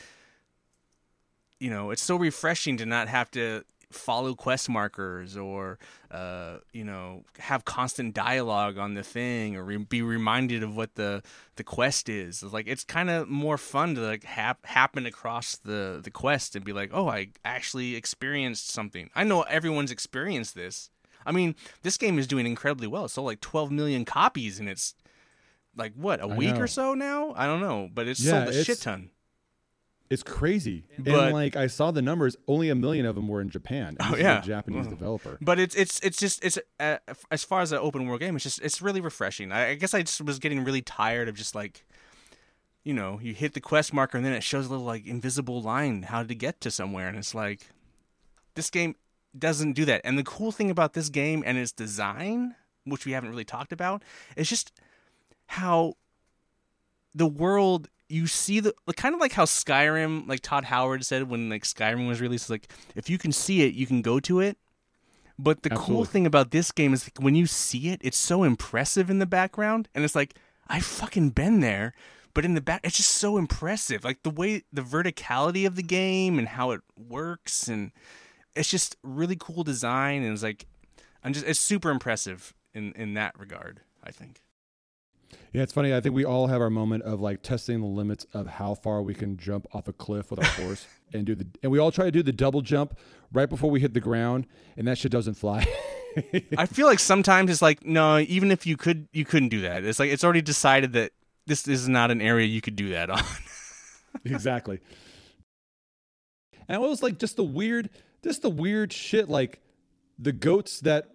[1.59, 5.79] you know it's so refreshing to not have to follow quest markers or
[6.11, 10.95] uh, you know have constant dialogue on the thing or re- be reminded of what
[10.95, 11.23] the
[11.55, 12.43] the quest is.
[12.43, 16.55] It's like it's kind of more fun to like hap- happen across the the quest
[16.55, 19.09] and be like oh i actually experienced something.
[19.15, 20.89] I know everyone's experienced this
[21.27, 24.67] i mean this game is doing incredibly well it sold like 12 million copies and
[24.67, 24.95] it's
[25.75, 26.61] like what a I week know.
[26.61, 29.11] or so now i don't know but it's Yeah, sold a it's- shit ton
[30.09, 30.85] It's crazy.
[30.97, 33.97] But- and like I saw the numbers, only a million of them were in Japan.
[33.99, 34.39] Oh, yeah.
[34.39, 35.37] a Japanese developer.
[35.41, 38.43] But it's it's it's just it's uh, as far as an open world game, it's
[38.47, 39.51] just it's really refreshing.
[39.51, 41.85] I, I guess I just was getting really tired of just like,
[42.85, 45.61] you know, you hit the quest marker and then it shows a little like invisible
[45.61, 47.67] line how to get to somewhere, and it's like,
[48.55, 48.95] this game
[49.39, 50.01] doesn't do that.
[50.03, 53.71] And the cool thing about this game and its design, which we haven't really talked
[53.71, 54.03] about,
[54.35, 54.71] is just
[55.47, 55.95] how
[57.13, 61.29] the world you see the like, kind of like how Skyrim, like Todd Howard said
[61.29, 64.39] when like Skyrim was released, like if you can see it, you can go to
[64.39, 64.57] it.
[65.39, 68.43] But the cool thing about this game is like, when you see it, it's so
[68.43, 70.35] impressive in the background, and it's like
[70.67, 71.93] I've fucking been there.
[72.33, 75.83] But in the back, it's just so impressive, like the way the verticality of the
[75.83, 77.91] game and how it works, and
[78.57, 80.65] it's just really cool design, and it's like
[81.23, 83.81] I'm just it's super impressive in in that regard.
[84.03, 84.41] I think.
[85.53, 85.93] Yeah, it's funny.
[85.93, 89.01] I think we all have our moment of like testing the limits of how far
[89.01, 91.91] we can jump off a cliff with our horse and do the and we all
[91.91, 92.97] try to do the double jump
[93.33, 95.65] right before we hit the ground and that shit doesn't fly.
[96.57, 99.83] I feel like sometimes it's like no, even if you could, you couldn't do that.
[99.83, 101.11] It's like it's already decided that
[101.45, 103.23] this is not an area you could do that on.
[104.25, 104.79] exactly.
[106.67, 107.89] And it was like just the weird
[108.23, 109.59] just the weird shit like
[110.19, 111.09] the goats that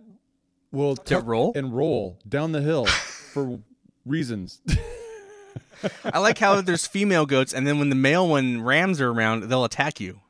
[0.71, 1.53] will tuck roll?
[1.55, 3.61] and roll down the hill for
[4.07, 4.61] reasons.
[6.05, 9.45] I like how there's female goats, and then when the male one rams are around,
[9.45, 10.21] they'll attack you.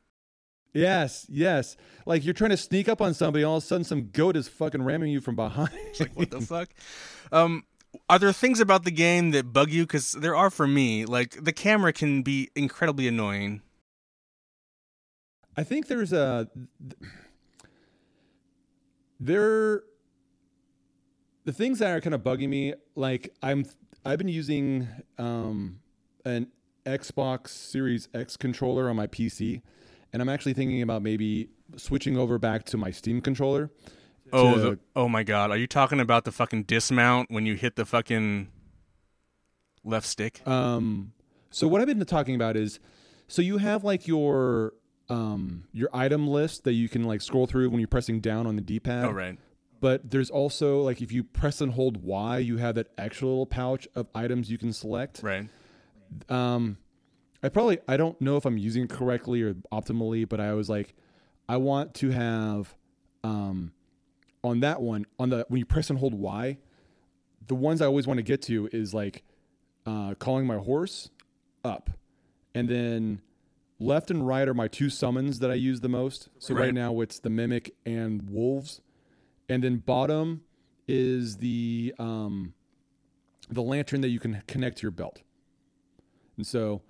[0.73, 1.77] yes, yes.
[2.07, 4.49] Like you're trying to sneak up on somebody, all of a sudden some goat is
[4.49, 5.71] fucking ramming you from behind.
[6.01, 6.71] Like what the fuck?
[7.31, 7.65] Um,
[8.09, 9.83] are there things about the game that bug you?
[9.83, 11.05] Because there are for me.
[11.05, 13.61] Like the camera can be incredibly annoying.
[15.57, 16.49] I think there's a
[19.21, 19.83] there
[21.45, 23.67] the things that are kind of bugging me like I'm
[24.05, 24.89] I've been using
[25.19, 25.81] um
[26.25, 26.49] an
[26.87, 29.63] Xbox Series X controller on my PC
[30.13, 33.71] and I'm actually thinking about maybe switching over back to my Steam controller.
[34.33, 35.51] Oh, the, oh my god!
[35.51, 38.49] Are you talking about the fucking dismount when you hit the fucking
[39.85, 40.47] left stick?
[40.47, 41.13] Um,
[41.51, 42.81] so what I've been talking about is,
[43.29, 44.73] so you have like your
[45.13, 48.57] um your item list that you can like scroll through when you're pressing down on
[48.57, 49.05] the D-pad.
[49.05, 49.39] oh right.
[49.81, 53.47] But there's also like if you press and hold Y, you have that extra little
[53.47, 55.21] pouch of items you can select.
[55.23, 55.49] Right.
[56.29, 56.79] Um,
[57.43, 60.69] I probably I don't know if I'm using it correctly or optimally, but I was
[60.71, 60.95] like,
[61.49, 62.75] I want to have
[63.25, 63.73] um
[64.45, 66.59] on that one on the when you press and hold Y,
[67.49, 69.25] the ones I always want to get to is like
[69.85, 71.11] uh, calling my horse
[71.65, 71.91] up,
[72.55, 73.21] and then
[73.83, 76.29] left and right are my two summons that I use the most.
[76.39, 76.75] So right, Right.
[76.75, 78.81] now it's the mimic and wolves,
[79.49, 80.43] and then bottom
[80.89, 82.55] is the um,
[83.51, 85.23] the lantern that you can connect to your belt.
[86.37, 86.83] And so,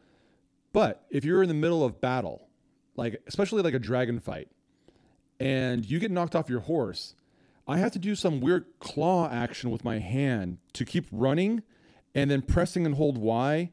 [0.72, 2.48] but if you're in the middle of battle,
[2.96, 4.48] like especially like a dragon fight,
[5.40, 7.14] and you get knocked off your horse,
[7.66, 11.62] I have to do some weird claw action with my hand to keep running
[12.14, 13.70] and then pressing and hold Y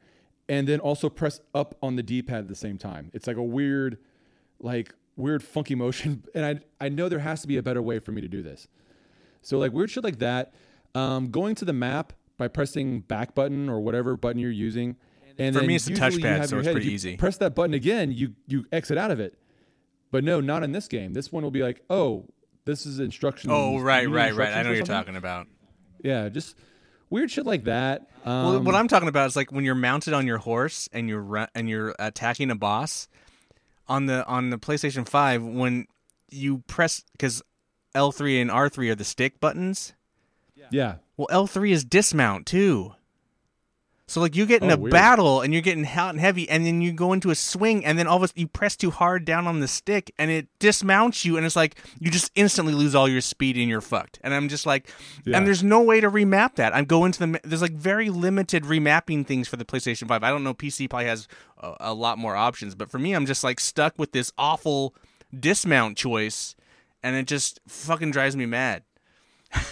[0.49, 3.11] and then also press up on the D-pad at the same time.
[3.13, 3.97] It's like a weird
[4.59, 7.99] like weird funky motion and I I know there has to be a better way
[7.99, 8.67] for me to do this.
[9.41, 10.53] So like weird shit like that.
[10.95, 14.97] Um, going to the map by pressing back button or whatever button you're using.
[15.37, 16.73] And For then me, it's you touchpad, so it's head.
[16.73, 17.15] pretty easy.
[17.15, 19.37] Press that button again, you you exit out of it.
[20.11, 21.13] But no, not in this game.
[21.13, 22.25] This one will be like, oh,
[22.65, 23.53] this is instructions.
[23.55, 24.53] Oh right, right, right.
[24.53, 25.47] I know what you're talking about.
[26.03, 26.57] Yeah, just
[27.09, 28.01] weird shit like that.
[28.25, 31.07] Um, Well, what I'm talking about is like when you're mounted on your horse and
[31.09, 33.07] you're ru- and you're attacking a boss
[33.87, 35.87] on the on the PlayStation 5 when
[36.29, 37.41] you press because
[37.95, 39.93] L3 and R3 are the stick buttons.
[40.71, 40.95] Yeah.
[41.17, 42.93] Well, L3 is dismount too.
[44.09, 44.91] So like you get in Oh, a weird.
[44.91, 47.97] battle and you're getting hot and heavy, and then you go into a swing, and
[47.97, 50.47] then all of a sudden you press too hard down on the stick, and it
[50.57, 54.19] dismounts you, and it's like you just instantly lose all your speed and you're fucked.
[54.23, 54.89] And I'm just like,
[55.25, 55.37] Yeah.
[55.37, 56.75] and there's no way to remap that.
[56.75, 60.23] I'm going to the there's like very limited remapping things for the PlayStation Five.
[60.23, 60.53] I don't know.
[60.55, 61.27] PC probably has
[61.59, 64.95] a, a lot more options, but for me, I'm just like stuck with this awful
[65.39, 66.55] dismount choice,
[67.03, 68.81] and it just fucking drives me mad.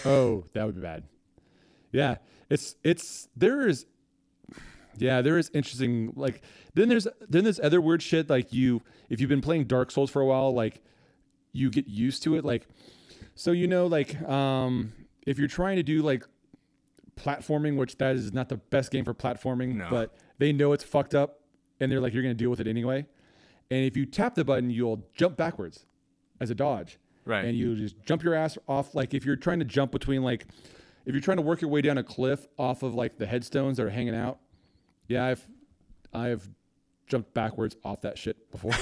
[0.06, 1.04] Oh, that would be bad.
[1.92, 2.18] Yeah,
[2.50, 3.86] it's it's there is,
[4.98, 6.14] yeah, there is interesting.
[6.16, 6.42] Like
[6.74, 8.30] then there's then there's other weird shit.
[8.30, 10.82] Like you, if you've been playing Dark Souls for a while, like
[11.54, 12.46] you get used to it.
[12.46, 12.68] Like
[13.36, 14.94] so, you know, like um,
[15.26, 16.24] if you're trying to do like
[17.16, 19.88] platforming, which that is not the best game for platforming, No.
[19.90, 21.40] but they know it's fucked up,
[21.80, 23.06] and they're like, you're gonna deal with it anyway.
[23.70, 25.86] And if you tap the button, you'll jump backwards
[26.40, 27.44] as a dodge Right.
[27.44, 30.46] and you just jump your ass off like if you're trying to jump between like
[31.06, 33.76] if you're trying to work your way down a cliff off of like the headstones
[33.78, 34.38] that are hanging out
[35.08, 35.48] yeah i've
[36.14, 36.50] i've
[37.08, 38.74] jumped backwards off that shit before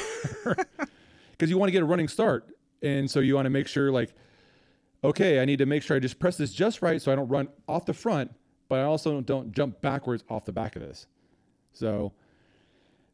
[1.32, 2.48] because you want to get a running start
[2.82, 4.14] and so you want to make sure like
[5.04, 7.28] okay i need to make sure i just press this just right so i don't
[7.28, 8.34] run off the front
[8.68, 11.08] but i also don't jump backwards off the back of this
[11.72, 12.14] so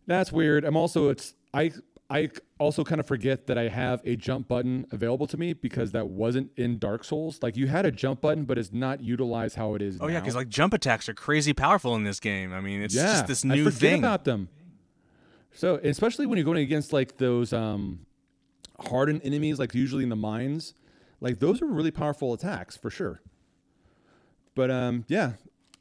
[0.07, 0.65] that's weird.
[0.65, 1.71] I'm also it's I
[2.11, 5.93] I also kind of forget that I have a jump button available to me because
[5.93, 7.39] that wasn't in Dark Souls.
[7.41, 9.97] Like you had a jump button, but it's not utilized how it is.
[10.01, 12.51] Oh yeah, because like jump attacks are crazy powerful in this game.
[12.51, 13.99] I mean, it's yeah, just this I new forget thing.
[13.99, 14.49] about them.
[15.53, 18.05] So especially when you're going against like those um,
[18.77, 20.73] hardened enemies, like usually in the mines,
[21.21, 23.21] like those are really powerful attacks for sure.
[24.53, 25.33] But um, yeah,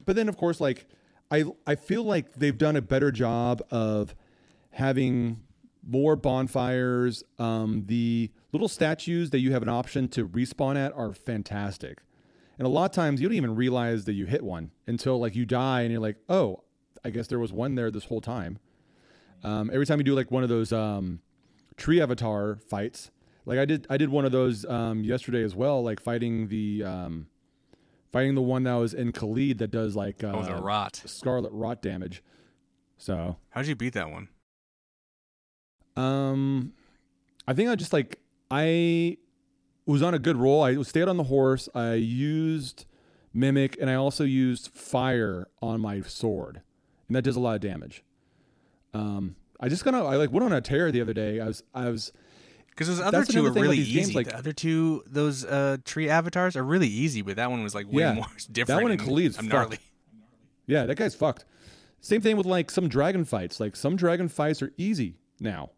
[0.07, 0.87] but then of course, like
[1.28, 4.14] I I feel like they've done a better job of
[4.70, 5.41] having
[5.87, 7.24] more bonfires.
[7.39, 11.99] Um, the little statues that you have an option to respawn at are fantastic.
[12.59, 15.35] And a lot of times you don't even realize that you hit one until like
[15.35, 16.62] you die and you're like, oh,
[17.05, 18.59] I guess there was one there this whole time.
[19.43, 21.20] Um, every time you do like one of those um,
[21.76, 23.11] tree avatar fights,
[23.47, 26.85] like I did, I did one of those um, yesterday as well, like fighting the
[26.85, 27.28] um,
[28.12, 31.03] fighting the one that was in Caelid that does like uh, oh, the rot.
[31.07, 32.22] scarlet rot damage.
[32.99, 34.28] So How'd you beat that one?
[36.01, 36.72] Um,
[37.46, 38.20] I think I just like
[38.51, 39.16] I
[39.86, 40.62] was on a good roll.
[40.62, 41.68] I stayed on the horse.
[41.74, 42.86] I used
[43.32, 46.62] mimic, and I also used fire on my sword,
[47.09, 48.03] and that does a lot of damage.
[48.94, 51.40] Um, I just kind of I like went on a tear the other day.
[51.40, 52.12] I was I was
[52.70, 54.14] Because those other two are really these games, easy.
[54.14, 57.74] like- the other two, those uh, tree avatars, are really easy, but that one was
[57.74, 58.14] like way Yeah.
[58.14, 58.78] more different.
[58.78, 59.78] That one in Caelid's I'm gnarly.
[60.66, 61.44] yeah that guy's fucked.
[62.01, 63.61] Same thing with like some dragon fights.
[63.61, 65.70] Like some dragon fights are easy now.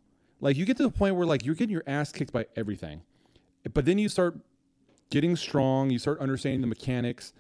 [0.43, 3.01] Like you get to the point where like you're getting your ass kicked by everything,
[3.73, 4.39] but then you start
[5.09, 5.89] getting strong.
[5.89, 7.33] You start understanding the mechanics,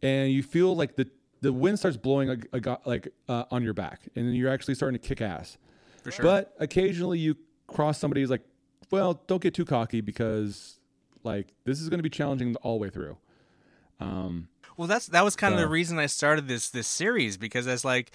[0.00, 1.08] and you feel like the
[1.40, 4.76] the wind starts blowing a, a, like uh, on your back, and then you're actually
[4.76, 5.58] starting to kick ass.
[6.04, 6.22] For sure.
[6.22, 7.36] But occasionally you
[7.66, 8.44] cross somebody who's like,
[8.90, 10.78] well, don't get too cocky because
[11.24, 13.16] like this is going to be challenging all the way through.
[13.98, 17.66] Um, Well, that's that was kind of the reason I started this this series because
[17.66, 18.12] as like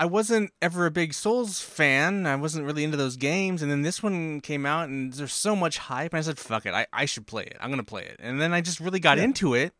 [0.00, 2.24] I wasn't ever a big Souls fan.
[2.26, 5.54] I wasn't really into those games, and then this one came out, and there's so
[5.54, 7.58] much hype, and I said, "Fuck it, I, I should play it.
[7.60, 9.24] I'm gonna play it." And then I just really got Yeah.
[9.24, 9.74] into it,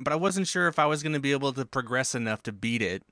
[0.00, 2.80] but I wasn't sure if I was gonna be able to progress enough to beat
[2.80, 3.02] it.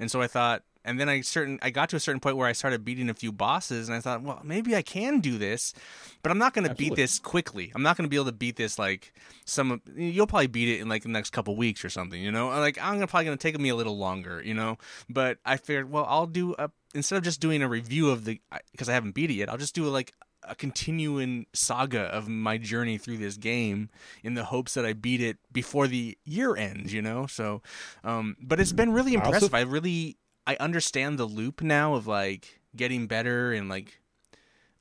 [0.00, 2.48] And so I thought, and then I certain I got to a certain point where
[2.48, 5.74] I started beating a few bosses, and I thought, well, maybe I can do this,
[6.22, 7.72] but I'm not going to beat this quickly.
[7.74, 9.12] I'm not going to be able to beat this like
[9.44, 9.82] some.
[9.96, 12.48] You'll probably beat it in like the next couple weeks or something, you know.
[12.48, 14.78] Like I'm gonna, probably going to take me a little longer, you know.
[15.08, 18.40] But I figured, well, I'll do a instead of just doing a review of the
[18.72, 19.48] because I haven't beat it yet.
[19.48, 20.12] I'll just do like
[20.42, 23.90] a continuing saga of my journey through this game
[24.24, 27.26] in the hopes that I beat it before the year ends, you know?
[27.26, 27.60] So
[28.02, 29.54] um but it's been really I also- impressive.
[29.54, 30.16] I really
[30.50, 34.00] I understand the loop now of like getting better and like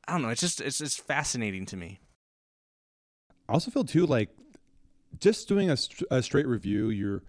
[0.08, 2.00] I don't know, it's just it's just fascinating to me.
[3.48, 4.30] I also feel too like
[5.20, 5.78] just doing a,
[6.10, 7.22] a straight review, you're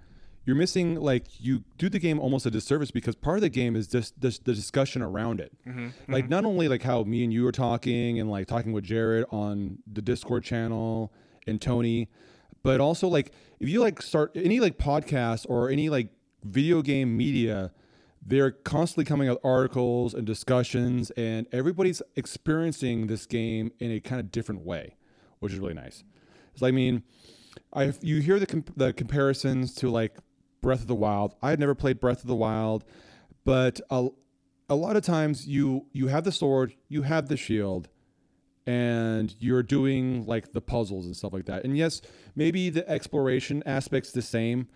[0.46, 3.76] you're missing like you do the game almost a disservice because part of the game
[3.76, 5.52] is just, just the discussion around it.
[5.66, 6.10] Mm-hmm.
[6.10, 9.26] Like not only like how me and you were talking and like talking with Jared
[9.30, 11.12] on the Discord channel
[11.46, 12.08] and Tony,
[12.62, 16.08] but also like if you like start any like podcast or any like
[16.42, 17.72] video game media,
[18.24, 24.20] they're constantly coming out articles and discussions, and everybody's experiencing this game in a kind
[24.20, 24.96] of different way,
[25.38, 26.04] which is really nice.
[26.54, 27.02] So I mean,
[27.72, 30.18] I you hear the comp- the comparisons to like
[30.60, 31.34] Breath of the Wild.
[31.42, 32.84] I had never played Breath of the Wild,
[33.44, 34.08] but a,
[34.68, 37.88] a lot of times you you have the sword, you have the shield,
[38.66, 41.64] and you're doing like the puzzles and stuff like that.
[41.64, 42.02] And yes,
[42.36, 44.68] maybe the exploration aspect's the same,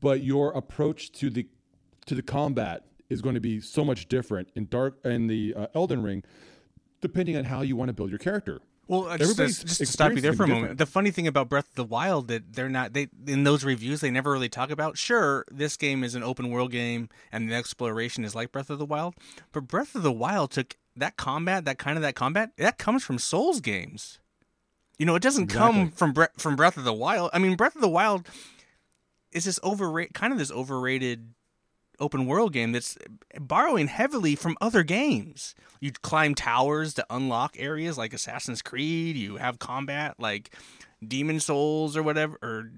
[0.00, 1.48] but your approach to the
[2.06, 5.66] to the combat is going to be so much different in dark in the uh,
[5.74, 6.22] Elden Ring,
[7.00, 8.60] depending on how you want to build your character.
[8.90, 10.78] Well, just, to, just to stop you there for a moment.
[10.78, 14.00] The funny thing about Breath of the Wild that they're not they in those reviews
[14.00, 14.98] they never really talk about.
[14.98, 18.80] Sure, this game is an open world game and the exploration is like Breath of
[18.80, 19.14] the Wild,
[19.52, 23.04] but Breath of the Wild took that combat, that kind of that combat, that comes
[23.04, 24.18] from Souls games.
[24.98, 25.72] You know, it doesn't exactly.
[25.72, 27.30] come from Bre- from Breath of the Wild.
[27.32, 28.26] I mean, Breath of the Wild
[29.30, 31.32] is this overrated kind of this overrated
[32.00, 32.96] open world game that's
[33.38, 35.54] borrowing heavily from other games.
[35.80, 39.16] You climb towers to unlock areas like Assassin's Creed.
[39.16, 40.54] You have combat like
[41.06, 42.70] Demon Souls or whatever, or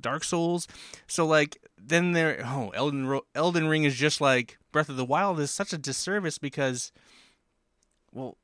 [0.00, 0.68] Dark Souls.
[1.06, 5.40] So like then there, oh Elden Elden Ring is just like Breath of the Wild
[5.40, 6.92] is such a disservice because,
[8.12, 8.36] well,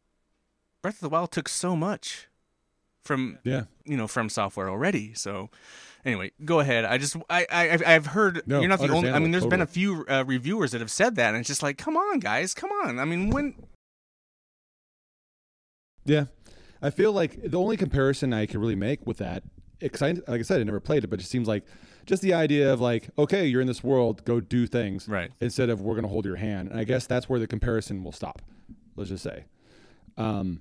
[0.81, 2.29] Breath of the Wild took so much
[3.03, 5.15] from yeah you know from software already.
[5.15, 5.51] So
[6.05, 6.85] anyway, go ahead.
[6.85, 9.11] I just I, I I've heard no, you're not the only.
[9.11, 9.59] I mean, there's totally.
[9.59, 12.19] been a few uh, reviewers that have said that, and it's just like, come on,
[12.19, 12.99] guys, come on.
[12.99, 13.55] I mean, when.
[16.05, 16.25] Yeah,
[16.81, 19.45] I feel like the only comparison I can really make with that,
[19.79, 21.65] because I, like I said, I never played it, but it seems like
[22.07, 25.31] just the idea of like, okay, you're in this world, go do things, right?
[25.41, 28.03] Instead of we're going to hold your hand, and I guess that's where the comparison
[28.03, 28.43] will stop.
[28.97, 29.45] Let's just say,
[30.17, 30.61] um,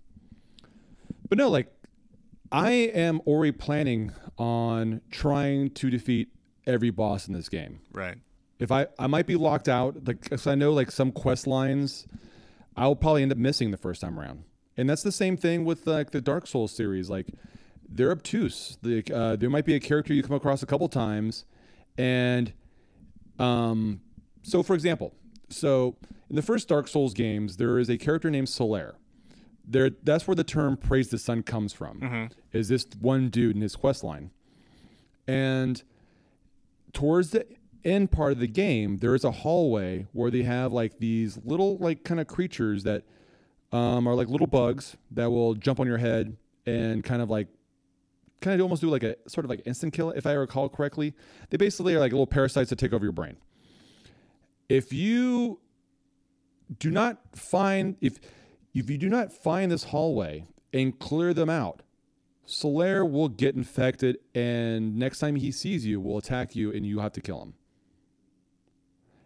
[1.28, 1.74] but no, like
[2.52, 6.30] I am already planning on trying to defeat
[6.68, 7.80] every boss in this game.
[7.94, 8.18] Right.
[8.60, 12.08] If I I might be locked out, like cause I know like some quest lines,
[12.76, 14.44] I'll probably end up missing the first time around.
[14.78, 17.10] And that's the same thing with like the Dark Souls series.
[17.10, 17.28] Like
[17.88, 18.78] they're obtuse.
[18.84, 21.46] Like uh, there might be a character you come across a couple times,
[21.98, 22.54] and
[23.40, 24.02] um,
[24.44, 25.14] so for example,
[25.50, 25.98] so
[26.30, 28.96] in the first Dark Souls games, there is a character named Solaire
[29.72, 32.26] there that's where the term praise the sun comes from mm-hmm.
[32.52, 34.32] is this one dude in his quest line.
[35.28, 35.82] And
[36.94, 37.46] towards the
[37.84, 41.78] end part of the game there is a hallway where they have like these little
[41.78, 43.04] like kind of creatures that
[43.72, 47.48] um, are like little bugs that will jump on your head and kind of like
[48.42, 51.14] kind of almost do like a sort of like instant kill if i recall correctly.
[51.50, 53.38] They basically are like little parasites that take over your brain.
[54.68, 55.60] If you
[56.80, 58.20] do not find if
[58.74, 61.82] if you do not find this hallway and clear them out,
[62.48, 67.00] Solaire will get infected, and next time he sees you, will attack you, and you
[67.00, 67.54] have to kill him.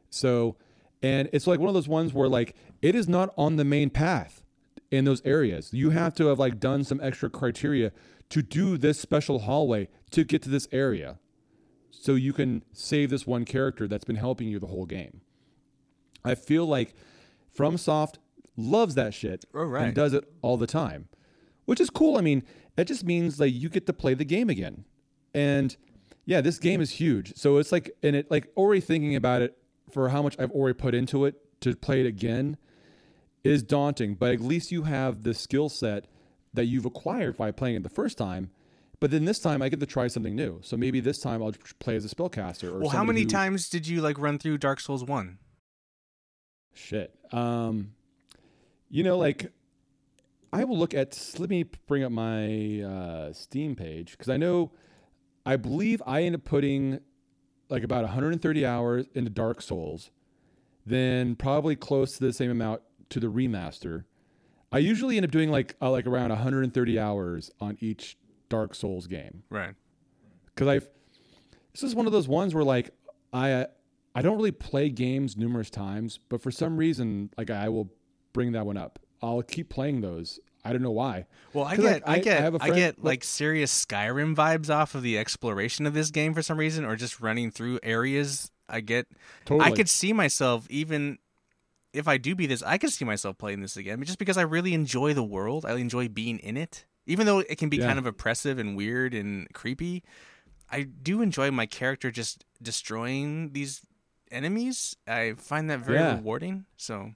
[0.10, 0.58] So,
[1.02, 3.90] and it's like one of those ones where like it is not on the main
[3.90, 4.44] path
[4.92, 5.74] in those areas.
[5.74, 7.92] You have to have like done some extra criteria
[8.30, 11.20] to do this special hallway to get to this area,
[11.90, 15.22] so you can save this one character that's been helping you the whole game.
[16.24, 16.94] I feel like
[17.58, 18.16] FromSoft
[18.58, 19.86] loves that shit oh, right.
[19.86, 21.08] and does it all the time,
[21.66, 22.18] which is cool.
[22.18, 22.44] I mean,
[22.78, 24.86] it just means like you get to play the game again.
[25.34, 25.76] And
[26.26, 27.34] yeah, this game is huge.
[27.36, 29.58] So it's like, and it like already thinking about it
[29.92, 32.58] for how much I've already put into it to play it again
[33.44, 34.16] is daunting.
[34.16, 36.06] But at least you have the skill set
[36.54, 38.50] that you've acquired by playing it the first time.
[39.00, 40.60] But then this time I get to try something new.
[40.64, 42.72] So maybe this time I'll play as a spellcaster.
[42.72, 43.28] Or well, how many who...
[43.28, 45.38] times did you like run through Dark Souls one?
[46.74, 47.14] Shit.
[47.32, 47.92] Um,
[48.90, 49.52] you know, like
[50.54, 51.36] I will look at.
[51.38, 54.72] Let me bring up my uh, Steam page because I know,
[55.46, 57.00] I believe I end up putting
[57.70, 60.12] like about 130 hours into Dark Souls,
[60.86, 64.04] then probably close to the same amount to the remaster.
[64.72, 68.18] I usually end up doing like uh, like around 130 hours on each
[68.50, 69.44] Dark Souls game.
[69.50, 69.74] Right.
[70.46, 70.88] Because I've
[71.74, 72.92] this is one of those ones where like
[73.34, 73.68] I
[74.14, 77.90] I don't really play games numerous times, but for some reason like I will
[78.36, 79.00] bring that one up.
[79.24, 80.40] I'll keep playing those.
[80.64, 81.26] I don't know why.
[81.54, 84.36] Well, I get, like, I, I, get, I, friend, I get like, like serious Skyrim
[84.36, 87.80] vibes off of the exploration of this game for some reason, or just running through
[87.82, 88.52] areas.
[88.68, 89.08] I get,
[89.46, 89.72] totally.
[89.72, 91.20] I could see myself even
[91.96, 94.42] if I do beat this, I could see myself playing this again, just because I
[94.42, 95.66] really enjoy the world.
[95.66, 97.88] I enjoy being in it, even though it can be yeah.
[97.88, 100.04] kind of oppressive and weird and creepy.
[100.70, 103.82] I do enjoy my character just destroying these
[104.32, 104.98] enemies.
[105.08, 106.16] I find that very yeah.
[106.16, 106.66] rewarding.
[106.76, 107.12] So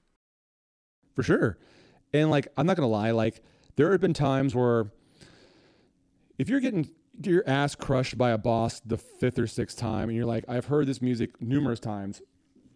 [1.20, 1.58] for sure.
[2.12, 3.42] And like, I'm not gonna lie, like
[3.76, 4.90] there have been times where
[6.38, 6.90] if you're getting
[7.22, 10.64] your ass crushed by a boss the fifth or sixth time, and you're like, I've
[10.66, 12.22] heard this music numerous times.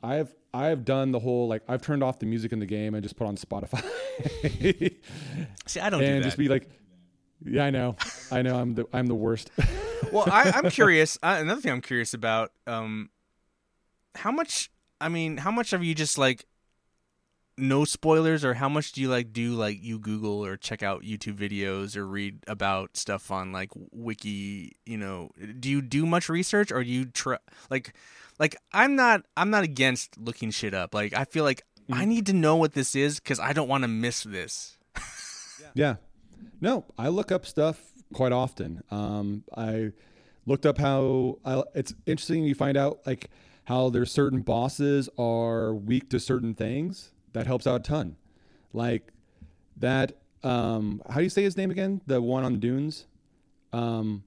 [0.02, 3.02] I've I've done the whole like I've turned off the music in the game and
[3.02, 3.82] just put on Spotify.
[5.66, 6.68] See, I don't and do just be like,
[7.44, 7.96] yeah, I know,
[8.30, 9.50] I know, I'm the I'm the worst.
[10.12, 11.18] well, I, am curious.
[11.22, 13.08] Uh, another thing I'm curious about, um,
[14.14, 14.70] how much?
[15.00, 16.44] I mean, how much have you just like
[17.56, 21.02] no spoilers, or how much do you like do like you Google or check out
[21.02, 24.76] YouTube videos or read about stuff on like wiki?
[24.86, 25.30] You know,
[25.60, 27.38] do you do much research or do you try
[27.70, 27.94] like
[28.38, 30.94] like I'm not I'm not against looking shit up.
[30.94, 32.08] Like I feel like I Mm-hmm.
[32.08, 34.78] need to know what this is because I don't want to miss this.
[35.74, 35.96] Yeah.
[36.60, 37.78] No, I look up stuff
[38.14, 38.82] quite often.
[38.90, 39.92] Um, I
[40.46, 42.44] looked up how I, it's interesting.
[42.44, 43.28] You find out like
[43.64, 47.10] how there's certain bosses are weak to certain things.
[47.34, 48.16] That helps out a ton.
[48.72, 49.12] Like
[49.76, 50.18] that.
[50.42, 52.00] Um, how do you say his name again?
[52.06, 53.06] The one on the dunes.
[53.72, 54.24] Um,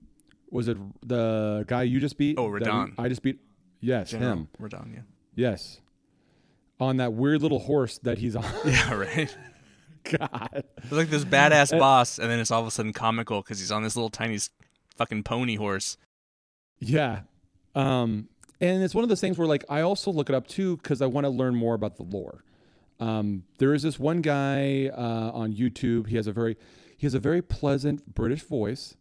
[0.49, 2.37] was it the guy you just beat?
[2.37, 2.93] Oh, Radahn.
[2.97, 3.39] I just beat.
[3.79, 4.47] Yes, him.
[4.59, 4.69] We're.
[4.71, 5.01] Yeah.
[5.35, 5.79] Yes.
[6.79, 8.45] On that weird little horse that he's on.
[8.65, 8.93] Yeah.
[8.93, 9.35] Right.
[10.03, 10.63] God.
[10.77, 13.71] It's like this badass boss, and then it's all of a sudden comical because he's
[13.71, 14.39] on this little tiny
[14.95, 15.97] fucking pony horse.
[16.79, 17.21] Yeah.
[17.75, 18.29] Um,
[18.61, 21.01] and it's one of those things where like I also look it up too because
[21.01, 22.43] I want to learn more about the lore.
[22.99, 26.07] Um, there is this one guy uh, on YouTube.
[26.07, 26.57] He has a very
[26.97, 28.95] he has a very pleasant British voice,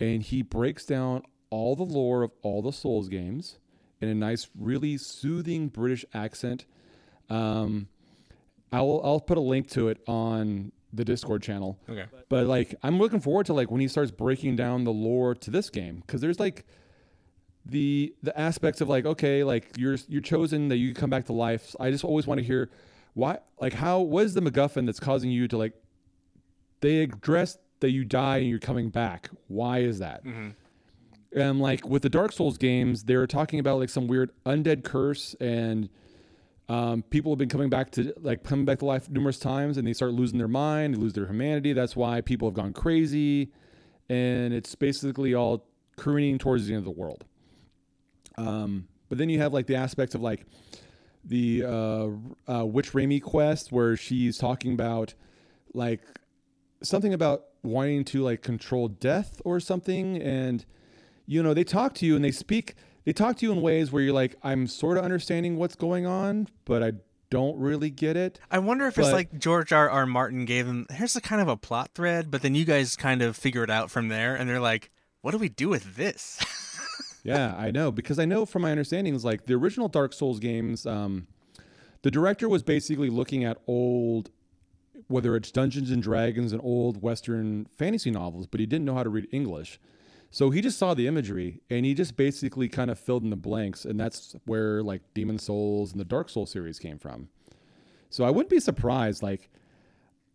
[0.00, 3.58] and he breaks down all the lore of all the Souls games
[4.00, 6.64] in a nice, really soothing British accent.
[7.28, 7.88] Um,
[8.72, 11.78] I'll I'll put a link to it on the Discord channel.
[11.88, 12.06] Okay.
[12.28, 15.50] But like, I'm looking forward to like when he starts breaking down the lore to
[15.50, 16.64] this game because there's like
[17.66, 21.32] the the aspects of like okay, like you're you're chosen that you come back to
[21.32, 21.74] life.
[21.78, 22.70] I just always want to hear
[23.14, 25.72] why, like how what is the MacGuffin that's causing you to like
[26.80, 29.30] they address that you die and you're coming back.
[29.48, 30.22] Why is that?
[31.34, 34.84] And like with the Dark Souls games, they were talking about like some weird undead
[34.84, 35.88] curse and
[36.68, 39.86] um, people have been coming back to like coming back to life numerous times and
[39.86, 41.72] they start losing their mind, they lose their humanity.
[41.72, 43.50] That's why people have gone crazy.
[44.08, 47.24] And it's basically all careening towards the end of the world.
[48.38, 50.46] Um, but then you have like the aspects of like
[51.24, 52.08] the uh,
[52.52, 55.14] uh, Witch Ranni quest where she's talking about
[55.72, 56.00] like
[56.82, 60.20] something about wanting to like control death or something.
[60.20, 60.64] And,
[61.26, 63.90] you know, they talk to you and they speak, they talk to you in ways
[63.90, 66.92] where you're like, I'm sort of understanding what's going on, but I
[67.30, 68.38] don't really get it.
[68.50, 69.90] I wonder if it's like George R.
[69.90, 70.06] R.
[70.06, 70.86] Martin gave them.
[70.90, 73.70] Here's a kind of a plot thread, but then you guys kind of figure it
[73.70, 76.38] out from there, and they're like, "What do we do with this?"
[77.24, 80.86] yeah, I know because I know from my understandings, like the original Dark Souls games,
[80.86, 81.26] um,
[82.02, 84.30] the director was basically looking at old,
[85.08, 89.02] whether it's Dungeons and Dragons and old Western fantasy novels, but he didn't know how
[89.02, 89.80] to read English,
[90.30, 93.36] so he just saw the imagery and he just basically kind of filled in the
[93.36, 97.28] blanks, and that's where like Demon Souls and the Dark Souls series came from.
[98.10, 99.22] So I wouldn't be surprised.
[99.22, 99.48] Like,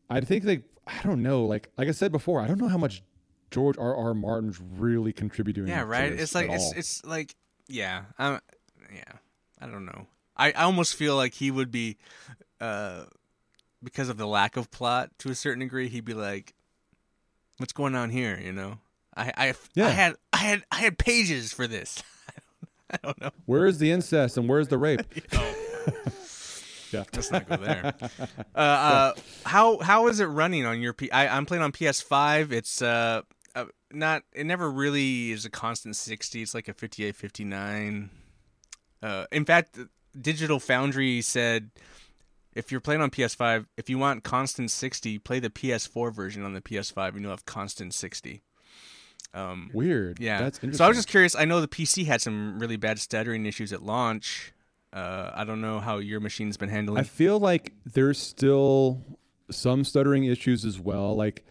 [0.10, 1.46] I think like I don't know.
[1.46, 3.04] Like like I said before, I don't know how much
[3.52, 3.96] George R.
[3.96, 4.14] R.
[4.14, 5.68] Martin's really contributing.
[5.68, 6.12] yeah, right.
[6.12, 6.74] It's like it's all.
[6.76, 7.36] it's like
[7.68, 8.40] yeah, um,
[8.94, 9.04] yeah.
[9.62, 10.08] I don't know.
[10.38, 11.98] I, I almost feel like he would be,
[12.62, 13.04] uh,
[13.84, 15.90] because of the lack of plot to a certain degree.
[15.90, 16.54] He'd be like,
[17.58, 18.78] "What's going on here?" You know.
[19.18, 19.88] I I, Yeah.
[19.88, 22.02] I had I had I had pages for this.
[22.92, 23.32] I don't know.
[23.46, 25.02] Where's the incest and where's the rape?
[26.92, 27.04] yeah.
[27.14, 27.94] Let's not go there.
[28.56, 29.14] uh, uh,
[29.46, 31.12] how how is it running on your P?
[31.12, 32.52] I, I'm playing on PS5.
[32.52, 33.22] It's uh
[33.92, 34.24] not.
[34.34, 36.42] It never really is a constant 60.
[36.42, 38.10] It's like a 58, 59.
[39.02, 39.80] Uh, in fact,
[40.20, 41.72] Digital Foundry said
[42.54, 46.54] if you're playing on PS5, if you want constant 60, play the PS4 version on
[46.54, 48.42] the PS5, and you'll have constant 60.
[49.34, 50.20] Um, Weird.
[50.20, 50.40] yeah.
[50.40, 50.78] That's interesting.
[50.78, 51.36] So I was just curious.
[51.36, 54.54] I know the PC had some really bad stuttering issues at launch.
[54.92, 57.00] Uh, I don't know how your machine's been handling.
[57.00, 59.04] I feel like there's still
[59.52, 61.16] some stuttering issues as well.
[61.16, 61.46] Like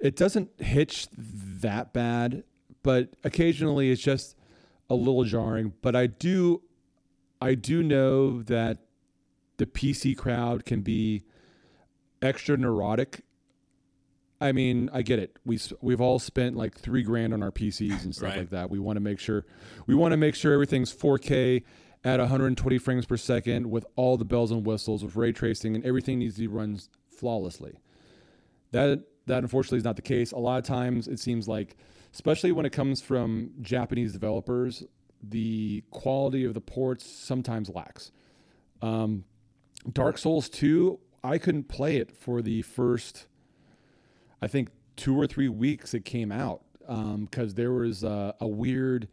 [0.00, 2.44] it doesn't hitch that bad,
[2.82, 4.36] but occasionally it's just
[4.90, 5.72] a little jarring.
[5.82, 6.62] But I do,
[7.40, 8.78] I do know that
[9.58, 11.22] the PC crowd can be
[12.20, 13.24] extra neurotic.
[14.40, 15.38] I mean, I get it.
[15.44, 18.38] We we've all spent like three grand on our PCs and stuff Right.
[18.38, 18.70] like that.
[18.70, 19.44] We want to make sure
[19.86, 21.62] we want to make sure everything's 4K
[22.04, 25.84] at 120 frames per second with all the bells and whistles with ray tracing and
[25.86, 26.76] everything needs to be run
[27.08, 27.78] flawlessly.
[28.72, 30.32] That that unfortunately is not the case.
[30.32, 31.76] A lot of times it seems like,
[32.12, 34.84] especially when it comes from Japanese developers,
[35.22, 38.10] the quality of the ports sometimes lacks.
[38.80, 39.24] Um,
[39.90, 43.26] Dark Souls 2, I couldn't play it for the first,
[44.40, 46.62] I think, two or three weeks it came out
[47.20, 49.08] because there was a, a weird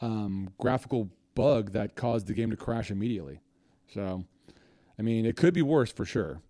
[0.00, 3.40] um, graphical bug that caused the game to crash immediately.
[3.92, 4.24] So,
[4.98, 6.40] I mean, it could be worse for sure.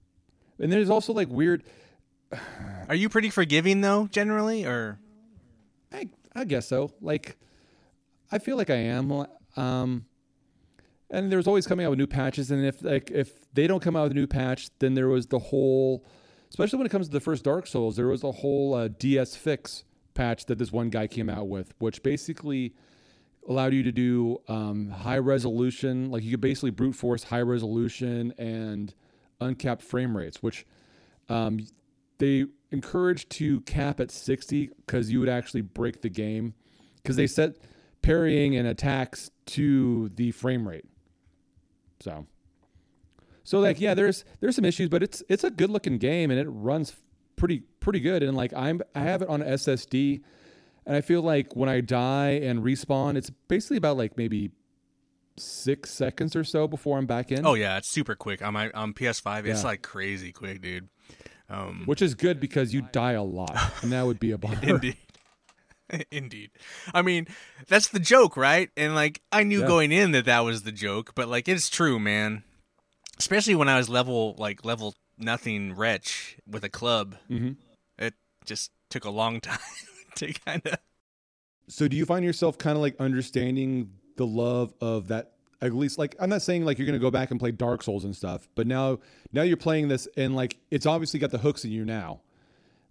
[0.59, 1.65] And there's also like weird.
[2.89, 4.99] Are you pretty forgiving though, generally, or
[5.93, 6.93] I, I guess so.
[7.01, 7.37] Like,
[8.31, 9.27] I feel like I am.
[9.57, 10.07] Um,
[11.11, 12.51] and there's always coming out with new patches.
[12.51, 15.27] And if like if they don't come out with a new patch, then there was
[15.27, 16.05] the whole,
[16.51, 19.37] especially when it comes to the first Dark Souls, there was a whole uh, DS
[19.37, 22.75] fix patch that this one guy came out with, which basically
[23.49, 28.33] allowed you to do um, high resolution, like you could basically brute force high resolution
[28.39, 28.95] and
[29.41, 30.65] uncapped frame rates, which
[31.29, 31.67] um,
[32.25, 36.55] they encouraged to cap at 60 because you would actually break the game
[36.97, 37.57] because they set
[38.03, 40.87] parrying and attacks to the frame rate.
[42.01, 42.27] So,
[43.45, 46.41] so like yeah, there's there's some issues, but it's it's a good looking game and
[46.41, 46.97] it runs
[47.37, 48.23] pretty pretty good.
[48.23, 50.23] And like I'm I have it on SSD,
[50.87, 54.51] and I feel like when I die and respawn, it's basically about like maybe
[55.37, 57.47] six seconds or so before I'm back in.
[57.47, 59.47] Oh yeah, it's super quick my on PS5.
[59.47, 60.89] It's like crazy quick, dude.
[61.51, 64.59] Um, Which is good because you die a lot, and that would be a bummer.
[64.63, 64.97] Indeed.
[66.11, 66.51] Indeed.
[66.93, 67.27] I mean,
[67.69, 68.71] that's the joke, right?
[68.77, 69.67] And like I knew yeah.
[69.67, 72.43] going in that that was the joke, but like it's true, man.
[73.19, 77.17] Especially when I was level like level nothing wretch with a club.
[77.31, 77.53] Mm-hmm.
[77.99, 78.15] It
[78.45, 79.59] just took a long time
[80.17, 80.79] to kind of
[81.69, 85.34] So do you find yourself kind of like understanding the love of that
[85.67, 88.05] at least like I'm not saying like you're gonna go back and play Dark Souls
[88.05, 88.99] and stuff, but now
[89.33, 92.21] now you're playing this and like it's obviously got the hooks in you now.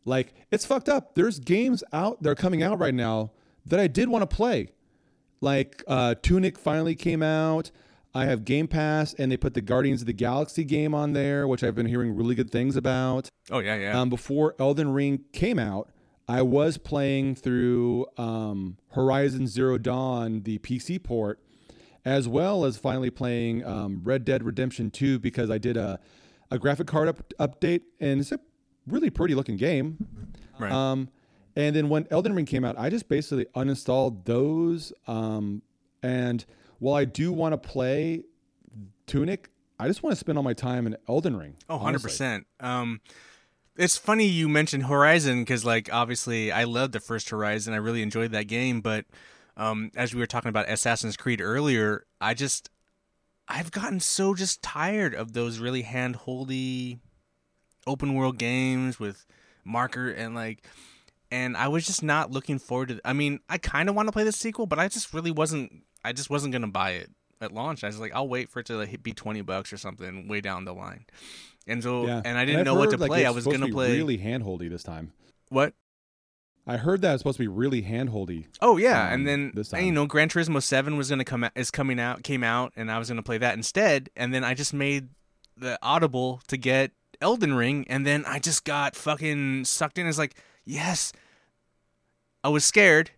[0.06, 1.16] Like it's fucked up.
[1.16, 3.32] There's games out that are coming out right now
[3.66, 4.70] that I did want to play.
[5.42, 7.72] Like uh, Tunic finally came out.
[8.16, 11.48] I have Game Pass, and they put the Guardians of the Galaxy game on there,
[11.48, 13.28] which I've been hearing really good things about.
[13.50, 14.00] Oh yeah, yeah.
[14.00, 15.90] Um, before Elden Ring came out,
[16.28, 21.40] I was playing through um, Horizon Zero Dawn, the PC port,
[22.06, 26.00] as well as finally playing um, Red Dead Redemption 2 because I did a,
[26.52, 28.40] a graphic card up, update and it's a
[28.88, 30.08] really pretty looking game.
[30.60, 30.72] Right.
[30.72, 31.10] Um,
[31.56, 34.92] and then when Elden Ring came out, I just basically uninstalled those.
[35.08, 35.62] Um,
[36.02, 36.44] and
[36.80, 38.24] while I do want to play
[39.06, 39.50] Tunic,
[39.80, 41.56] I just want to spend all my time in Elden Ring.
[41.70, 42.46] Oh, 100%.
[42.60, 43.02] Um,
[43.76, 47.74] it's funny you mentioned Horizon because, like, obviously I loved the first Horizon.
[47.74, 49.06] I really enjoyed that game, but
[49.58, 52.70] um, as we were talking about Assassin's Creed earlier, I just
[53.48, 57.00] I've gotten so just tired of those really hand-holdy
[57.86, 59.26] open world games with
[59.66, 60.66] marker and like
[61.32, 64.12] and I was just not looking forward to I mean, I kind of want to
[64.12, 67.10] play the sequel, but I just really wasn't I just wasn't going to buy it
[67.42, 67.84] at launch.
[67.84, 70.42] I was like I'll wait for it to like, be 20 bucks or something way
[70.42, 71.06] down the line.
[71.68, 72.22] And so yeah.
[72.26, 73.26] and I didn't and know what to play.
[73.26, 75.12] I was going to play really handholdy this time.
[75.50, 75.74] What?
[76.66, 78.46] I heard that it's supposed to be really handholdy.
[78.62, 81.44] Oh yeah, um, and then this and, you know Gran Turismo Seven was gonna come
[81.44, 84.10] out, is coming out came out, and I was gonna play that instead.
[84.16, 85.10] And then I just made
[85.58, 90.08] the Audible to get Elden Ring, and then I just got fucking sucked in.
[90.08, 91.12] It's like yes,
[92.44, 93.12] I was scared,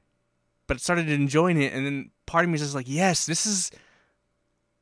[0.65, 3.69] but started enjoying it, and then part of me is just like yes, this is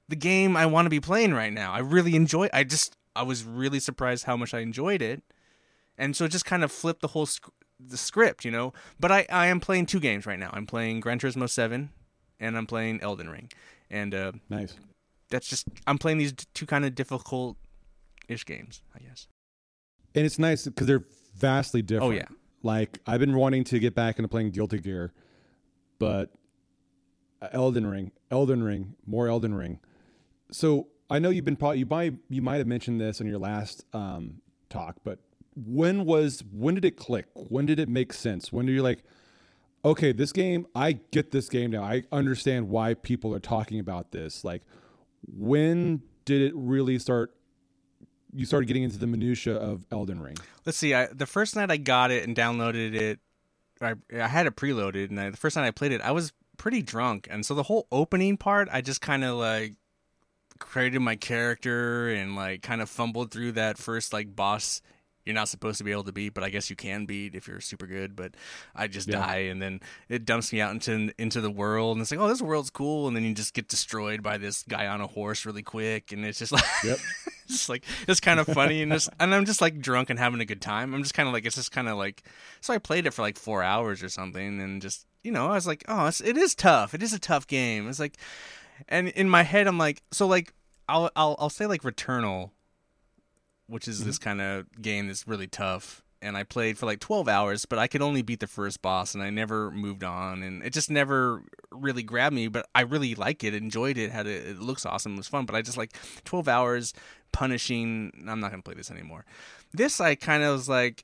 [0.08, 1.74] the game I want to be playing right now.
[1.74, 2.48] I really enjoy.
[2.54, 5.22] I just I was really surprised how much I enjoyed it,
[5.98, 7.28] and so it just kind of flipped the whole
[7.88, 8.74] the script, you know.
[9.00, 10.50] But I, I am playing two games right now.
[10.54, 11.90] I'm playing Gran Turismo Seven,
[12.40, 13.52] and I'm playing Elden Ring,
[13.90, 14.76] and uh, nice.
[15.30, 17.58] That's just I'm playing these two kind of difficult
[18.28, 19.28] ish games, I guess.
[20.16, 21.06] And it's nice because they're
[21.36, 22.14] vastly different.
[22.14, 22.28] Oh yeah.
[22.62, 25.12] Like I've been wanting to get back into playing Guilty Gear,
[26.00, 26.32] but
[27.52, 29.80] Elden Ring, Elden Ring, more Elden Ring.
[30.52, 33.40] So I know you've been probably you might you might have mentioned this in your
[33.40, 35.20] last um, talk, but
[35.56, 37.28] when was when did it click?
[37.34, 38.52] When did it make sense?
[38.52, 39.04] When do you like,
[39.86, 41.84] okay, this game, I get this game now.
[41.84, 44.44] I understand why people are talking about this.
[44.44, 44.64] Like,
[45.28, 47.36] when did it really start?
[48.36, 50.38] You started getting into the minutia of Elden Ring.
[50.66, 50.94] Let's see.
[50.94, 53.20] I, the first night I got it and downloaded it,
[53.80, 56.34] I, I had it preloaded, and I, the first night I played it, I was
[56.58, 59.74] pretty drunk, and so the whole opening part, I just kind of like
[60.60, 64.82] created my character and like kind of fumbled through that first like boss
[65.26, 67.48] you're not supposed to be able to beat, but I guess you can beat if
[67.48, 68.16] you're super good.
[68.16, 68.36] But
[68.76, 69.26] I just yeah.
[69.26, 72.28] die, and then it dumps me out into into the world, and it's like, oh,
[72.28, 75.46] this world's cool, and then you just get destroyed by this guy on a horse
[75.46, 76.98] really quick, and it's just like, yep.
[77.48, 80.42] just like it's kind of funny, and just and I'm just like drunk and having
[80.42, 80.94] a good time.
[80.94, 82.24] I'm just kind of like it's just kind of like,
[82.62, 85.54] so I played it for like four hours or something, and just you know, I
[85.54, 86.94] was like, oh, it's, it is tough.
[86.94, 87.88] It is a tough game.
[87.88, 88.18] It's like,
[88.90, 90.54] and in my head, I'm like, so like.
[90.90, 92.52] I'll, I'll I'll say like Returnal
[93.68, 94.08] which is mm-hmm.
[94.08, 96.02] this kind of game that's really tough.
[96.22, 99.14] And I played for like 12 hours, but I could only beat the first boss,
[99.14, 100.42] and I never moved on.
[100.42, 102.48] And it just never really grabbed me.
[102.48, 105.46] But I really like it, enjoyed it, had it, it looks awesome, it was fun.
[105.46, 105.92] But I just like
[106.24, 106.94] 12 hours
[107.34, 108.12] punishing.
[108.28, 109.26] I'm not gonna play this anymore.
[109.74, 111.04] This I kind of was like,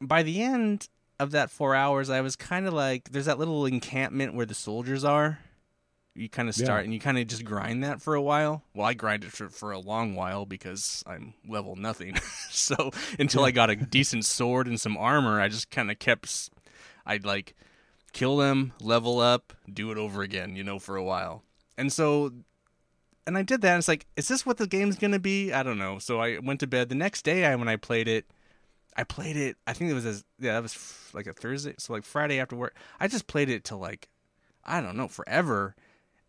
[0.00, 0.88] by the end
[1.20, 4.54] of that four hours, I was kind of like, there's that little encampment where the
[4.54, 5.38] soldiers are
[6.14, 6.64] You kind of Yeah.
[6.66, 8.62] start and you kind of just grind that for a while.
[8.74, 12.16] Well, I grinded for, for a long while because I'm level nothing.
[12.50, 16.50] so until I got a decent sword and some armor, I just kind of kept.
[17.06, 17.54] I'd like
[18.12, 21.42] kill them, level up, do it over again, you know, for a while.
[21.78, 22.30] And so,
[23.26, 23.70] and I did that.
[23.72, 25.52] And it's like, is this what the game's gonna be?
[25.52, 25.98] I don't know.
[25.98, 26.90] So I went to bed.
[26.90, 28.26] The next day, I when I played it,
[28.96, 29.56] I played it.
[29.66, 31.74] I think it was as yeah, that was f- like a Thursday.
[31.78, 34.08] So like Friday after work, I just played it till like
[34.64, 35.74] I don't know forever,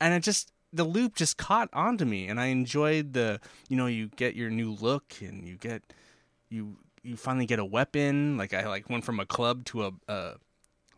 [0.04, 3.40] and it just the loop just caught onto me, and I enjoyed the
[3.70, 5.82] you know you get your new look and you get
[6.50, 8.38] you you finally get a weapon.
[8.38, 10.34] Like I like went from a club to a, a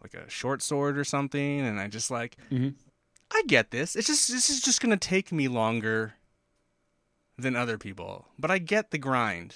[0.01, 2.75] like a short sword or something, and I just like Mhm.
[3.31, 3.95] I get this.
[3.95, 6.15] It's just this is just gonna take me longer
[7.37, 9.55] than other people, but I get the grind.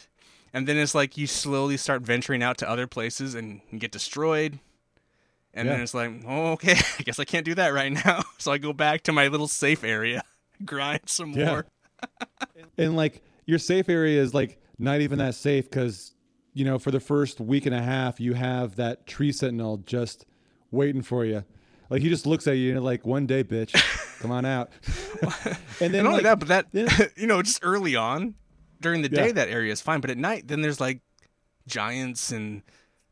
[0.52, 4.60] And then it's like you slowly start venturing out to other places and get destroyed.
[5.54, 8.22] And then it's like, oh, okay, I guess I can't do that right now.
[8.38, 10.24] So I go back to my little safe area,
[10.66, 11.46] grind some Yeah.
[11.46, 11.66] more.
[12.78, 16.14] and like your safe area is like not even that safe because
[16.54, 20.26] you know for the first week and a half you have that tree sentinel just
[20.72, 21.44] waiting for you
[21.90, 23.74] like he just looks at you and like one day bitch
[24.22, 24.70] come on out
[25.82, 27.08] and then And only like, that, but that, yeah.
[27.18, 28.36] you know, just early on
[28.80, 29.24] during the Yeah.
[29.26, 30.00] day, that area is fine.
[30.00, 31.02] But at night, then there's like
[31.68, 32.62] giants and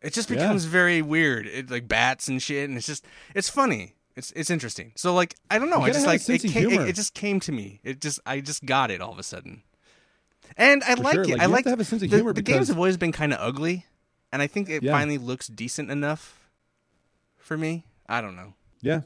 [0.02, 0.38] it just Yeah.
[0.38, 1.48] becomes very weird.
[1.48, 2.68] It like bats and shit.
[2.70, 3.96] And it's just, it's funny.
[4.16, 4.94] It's, it's interesting.
[4.96, 5.82] So like, I don't know.
[5.82, 7.80] I just like, it, it, it just came to me.
[7.84, 9.64] It just, I just got it all of a sudden.
[10.56, 11.30] And I For like sure, it.
[11.30, 12.98] like, I like to have a sense of the, humor the because- games have always
[12.98, 13.86] been kind of ugly.
[14.32, 14.92] And I think it Yeah.
[14.92, 16.50] finally looks decent enough
[17.38, 17.86] for me.
[18.10, 18.54] I don't know.
[18.82, 19.02] yeah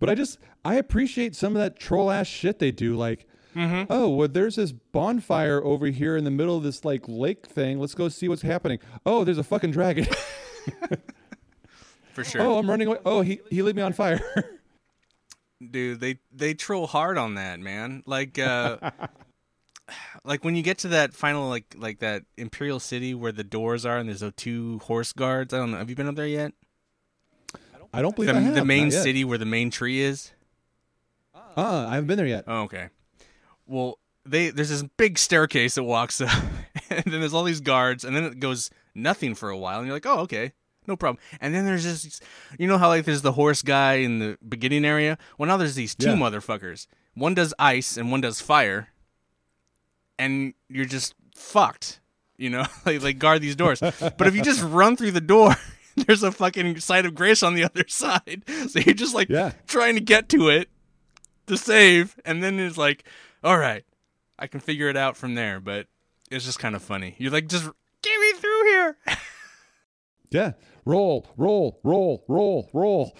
[0.00, 3.26] but i just i appreciate some of that troll ass shit they do like
[3.58, 3.90] Mm-hmm.
[3.90, 7.80] oh well there's this bonfire over here in the middle of this like lake thing.
[7.80, 8.78] Let's go see what's happening.
[9.04, 10.06] Oh there's a fucking dragon.
[12.12, 12.40] For sure.
[12.42, 12.98] oh i'm running away.
[13.04, 14.20] Oh he, he lit me on fire.
[15.70, 18.04] Dude they they troll hard on that man.
[18.06, 18.92] Like uh
[20.24, 23.84] like when you get to that final like like that imperial city where the doors
[23.84, 25.52] are and there's those two horse guards.
[25.52, 25.78] I don't know.
[25.78, 26.52] Have you been up there yet?
[27.92, 30.30] I don't believe the, I have, the main city where the main tree is?
[31.34, 32.44] Uh i haven't been there yet.
[32.46, 32.90] Oh, okay
[33.68, 36.30] well they there's this big staircase that walks up
[36.90, 39.86] and then there's all these guards and then it goes nothing for a while and
[39.86, 40.52] you're like oh okay
[40.86, 41.18] no problem.
[41.42, 42.18] And then there's this
[42.58, 45.18] you know how like there's the horse guy in the beginning area?
[45.36, 46.16] Well now there's these two Yeah.
[46.16, 46.86] motherfuckers.
[47.14, 48.88] One does ice and one does fire
[50.18, 52.00] and you're just fucked
[52.38, 52.64] you know?
[52.86, 53.80] Like, like guard these doors.
[53.80, 55.54] But if you just run through the door
[55.96, 58.44] there's a fucking sight of grace on the other side.
[58.68, 59.52] So you're just like Yeah.
[59.66, 60.68] trying to get to it
[61.48, 63.04] to save and then it's like
[63.44, 63.84] all right
[64.38, 65.86] i can figure it out from there but
[66.30, 67.64] it's just kind of funny you're like just
[68.02, 68.96] get me through here
[70.30, 70.52] Yeah.
[70.84, 73.16] Roll, roll, roll, roll, roll.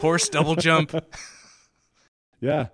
[0.00, 0.94] horse double jump
[2.40, 2.66] Yeah.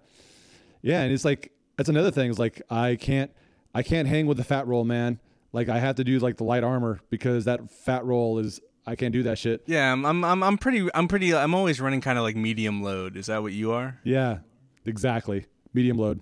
[0.83, 2.31] Yeah, and it's like that's another thing.
[2.31, 3.31] Is like I can't
[3.75, 5.21] I can't hang with the fat roll, man.
[5.53, 8.97] Like I have to do like the light armor because that fat roll is I
[8.97, 9.63] can't do that shit.
[9.67, 12.83] yeah i'm i'm i'm, I'm pretty i'm pretty i'm always running kind of like medium
[12.83, 14.39] load is that what you are Yeah.
[14.85, 15.47] Exactly.
[15.75, 16.21] Medium load.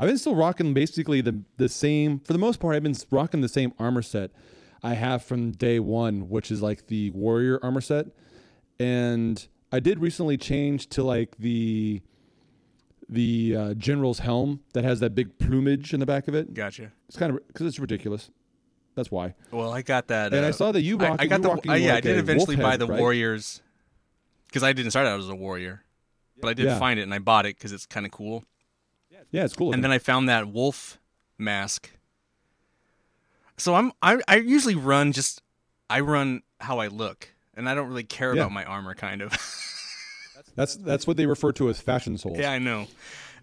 [0.00, 3.40] I've been still rocking basically the the same for the most part I've been rocking
[3.42, 4.30] the same armor set
[4.82, 8.06] I have from day 1, which is like the warrior armor set.
[8.78, 12.00] And I did recently change to like the
[13.08, 16.54] the uh, general's helm that has that big plumage in the back of it.
[16.54, 18.30] gotcha It's kind of because it's ridiculous.
[18.94, 19.34] That's why.
[19.50, 21.16] well i got that And uh, I saw that you I, rock.
[21.20, 22.98] I got the uh, yeah i did eventually buy head, the right?
[23.00, 23.62] warriors
[24.48, 25.84] because i didn't start out as a warrior
[26.40, 26.78] but i did Yeah.
[26.78, 28.44] find it and i bought it because it's kind of cool
[29.30, 29.72] Yeah, it's cool.
[29.72, 30.98] and then I found that wolf
[31.38, 31.90] mask.
[33.56, 35.42] So I'm I, I usually run just
[35.88, 38.42] I run how I look, and I don't really care Yeah.
[38.42, 38.94] about my armor.
[38.94, 39.32] Kind of.
[40.56, 42.38] that's that's what they refer to as fashion souls.
[42.38, 42.86] yeah, I know.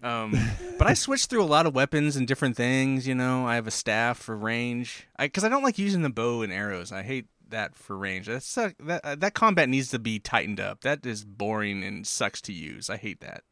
[0.02, 0.34] Um,
[0.78, 3.06] but I switch through a lot of weapons and different things.
[3.06, 5.06] You know, I have a staff for range.
[5.16, 6.90] I because I don't like using the bow and arrows.
[6.92, 8.26] I hate that for range.
[8.26, 10.80] That's uh, that uh, that combat needs to be tightened up.
[10.82, 12.90] That is boring and sucks to use.
[12.90, 13.42] I hate that.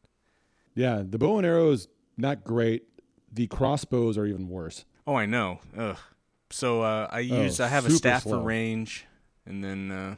[0.75, 1.87] Yeah, the bow and arrow is
[2.17, 2.83] not great.
[3.31, 4.85] The crossbows are even worse.
[5.05, 5.59] Oh, I know.
[5.77, 5.97] Ugh.
[6.49, 8.39] So uh, I use I have a staff slow.
[8.39, 9.05] for range,
[9.45, 10.15] and then uh,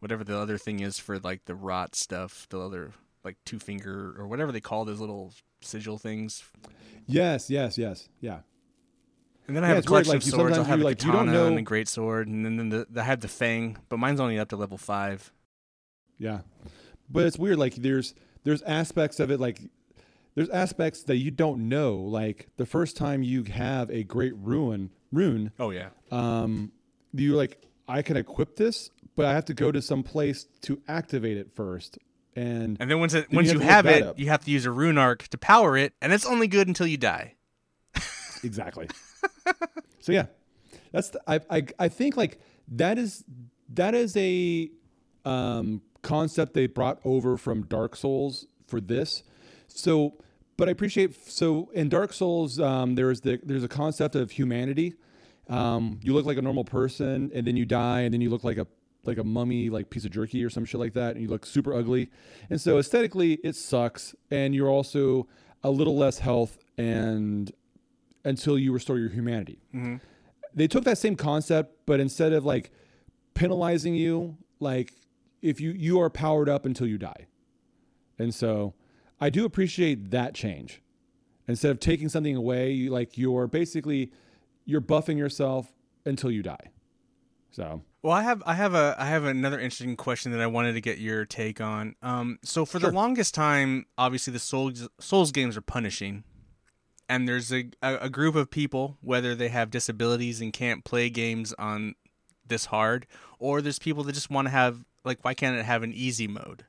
[0.00, 2.92] whatever the other thing is for like the rot stuff, the other
[3.24, 5.32] like two finger or whatever they call those little
[5.62, 6.44] sigil things.
[7.06, 8.40] Yes, yes, yes, yeah.
[9.46, 10.58] And then I Yeah, have a collection like, of swords.
[10.58, 13.04] I'll have a like, katana know- and a great sword, and then the, the, I
[13.04, 15.32] have the fang, but mine's only up to level five.
[16.18, 16.40] Yeah.
[17.10, 18.14] But it's weird like there's
[18.44, 19.60] there's aspects of it like
[20.34, 24.90] there's aspects that you don't know like the first time you have a great ruin
[25.12, 26.72] rune Oh yeah, um
[27.12, 30.82] you're like I can equip this but I have to go to some place to
[30.88, 31.98] activate it first
[32.36, 34.18] and And then once it, Then once you you have have, look that it, up.
[34.18, 36.86] you have to use a rune arc to power it, and it's only good until
[36.88, 37.34] you die.
[38.42, 38.88] exactly.
[40.00, 40.26] so yeah,
[40.90, 43.22] that's the, I, I I think like that is
[43.68, 44.68] that is a
[45.24, 49.22] um, concept they brought over from Dark Souls for this.
[49.68, 50.14] So,
[50.56, 54.94] but I appreciate so in Dark Souls um, there's the there's a concept of humanity.
[55.48, 58.44] Um, you look like a normal person, and then you die, and then you look
[58.44, 58.66] like a
[59.04, 61.44] like a mummy, like piece of jerky or some shit like that, and you look
[61.44, 62.10] super ugly.
[62.48, 65.28] And so aesthetically, it sucks, and you're also
[65.62, 67.52] a little less health and
[68.24, 69.58] until you restore your humanity.
[70.54, 72.70] They took that same concept, but instead of like
[73.34, 74.92] penalizing you, like
[75.42, 77.26] if you you are powered up until you die.
[78.18, 78.72] And so
[79.24, 80.82] I do appreciate that change.
[81.48, 84.12] Instead of taking something away, you like you're basically
[84.66, 85.72] you're buffing yourself
[86.04, 86.70] until you die.
[87.50, 90.74] So Well, I have I have a I have another interesting question that I wanted
[90.74, 91.94] to get your take on.
[92.02, 92.90] Um, so for Sure.
[92.90, 96.24] the longest time, obviously the Souls Souls games are punishing,
[97.08, 101.08] and there's a, a a group of people, whether they have disabilities and can't play
[101.08, 101.94] games on
[102.46, 103.06] this hard,
[103.38, 106.28] or there's people that just want to have like why can't it have an easy
[106.28, 106.66] mode?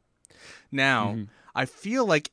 [0.71, 1.17] Now,
[1.53, 2.31] I feel like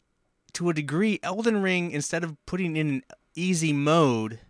[0.55, 3.03] to a degree, Elden Ring instead of putting in an
[3.35, 4.41] easy mode,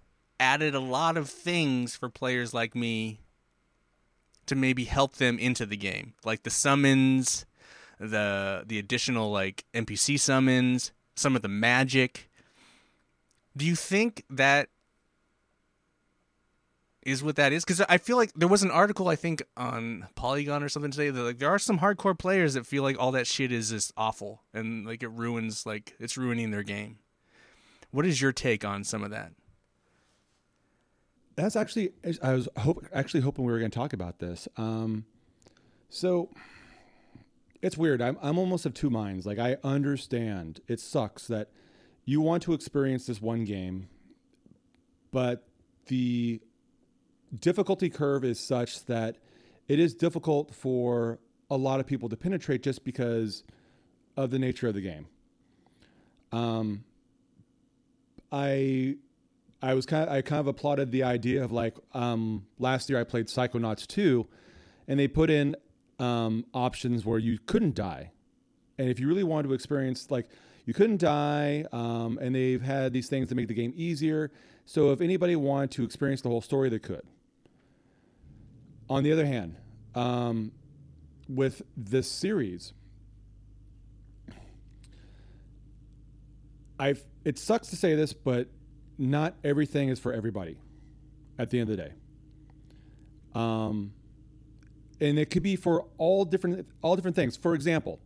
[0.40, 3.20] added a lot of things for players like me
[4.46, 7.46] to maybe help them into the game, like the summons,
[7.98, 12.28] the the additional like NPC summons, some of the magic.
[13.56, 14.68] Do you think that
[17.02, 17.64] is what that is?
[17.64, 21.10] Because I feel like there was an article I think on Polygon or something today
[21.10, 23.92] that like there are some hardcore players that feel like all that shit is just
[23.96, 26.98] awful and like it ruins like it's ruining their game.
[27.90, 29.32] What is your take on some of that?
[31.34, 31.92] That's actually
[32.22, 34.46] I was hope, actually hoping we were going to talk about this.
[34.56, 35.04] Um,
[35.88, 36.30] so
[37.62, 38.00] it's weird.
[38.00, 39.26] I'm I'm almost of two minds.
[39.26, 41.48] Like I understand it sucks that
[42.04, 43.88] you want to experience this one game,
[45.10, 45.46] but
[45.86, 46.40] the
[47.38, 49.16] difficulty curve is such that
[49.68, 51.18] it is difficult for
[51.50, 53.44] a lot of people to penetrate just because
[54.16, 55.06] of the nature of the game.
[56.32, 56.84] Um,
[58.30, 58.96] I
[59.62, 62.98] I was kind of, I kind of applauded the idea of like um, last year
[62.98, 64.26] I played Psychonauts 2
[64.88, 65.54] and they put in
[65.98, 68.10] um, options where you couldn't die.
[68.76, 70.28] And if you really wanted to experience like
[70.64, 74.32] you couldn't die um, and they've had these things to make the game easier.
[74.64, 77.02] So if anybody wanted to experience the whole story they could.
[78.92, 79.56] On the other hand,
[79.94, 80.52] um,
[81.26, 82.74] with this series,
[86.78, 88.48] I've it sucks to say this, but
[88.98, 90.58] not everything is for everybody
[91.38, 91.92] at the end of the day.
[93.34, 93.94] Um,
[95.00, 97.34] and it could be for all different all different things.
[97.34, 97.98] For example,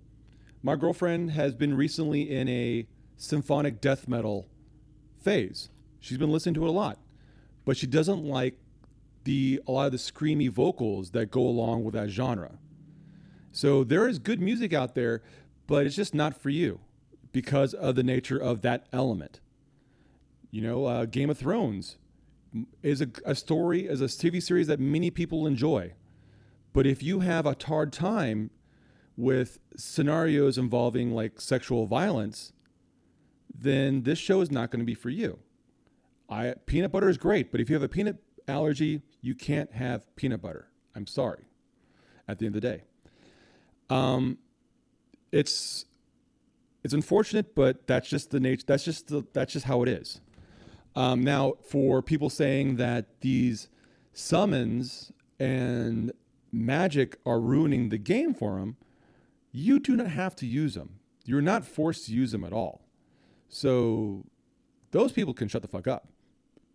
[0.62, 4.46] my girlfriend has been recently in a symphonic death metal
[5.20, 5.68] phase.
[5.98, 7.00] She's been listening to it a lot,
[7.64, 8.56] but she doesn't like
[9.26, 12.58] the a lot of the screamy vocals that go along with that genre.
[13.50, 15.22] So there is good music out there,
[15.66, 16.80] but it's just not for you
[17.32, 19.40] because of the nature of that element.
[20.50, 21.98] You know, uh, Game of Thrones
[22.82, 25.92] is a, a story, is a TV series that many people enjoy.
[26.72, 28.50] But if you have a hard time
[29.16, 32.52] with scenarios involving like sexual violence,
[33.52, 35.40] then this show is not going to be for you.
[36.28, 38.18] I peanut butter is great, but if you have a peanut
[38.48, 40.68] allergy, you can't have peanut butter.
[40.94, 41.44] I'm sorry.
[42.28, 42.82] At the end of the day,
[43.88, 44.38] um,
[45.30, 45.84] it's
[46.82, 48.64] it's unfortunate, but that's just the nature.
[48.66, 50.20] That's just the, that's just how it is.
[50.96, 53.68] Um, now, for people saying that these
[54.12, 56.12] summons and
[56.52, 58.76] magic are ruining the game for them,
[59.52, 61.00] you do not have to use them.
[61.24, 62.82] You're not forced to use them at all.
[63.48, 64.24] So
[64.90, 66.08] those people can shut the fuck up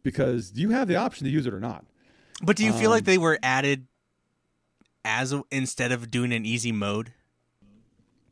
[0.03, 1.85] because you have the option to use it or not.
[2.41, 3.87] But do you feel Um, like they were added
[5.05, 7.13] as a, instead of doing an easy mode?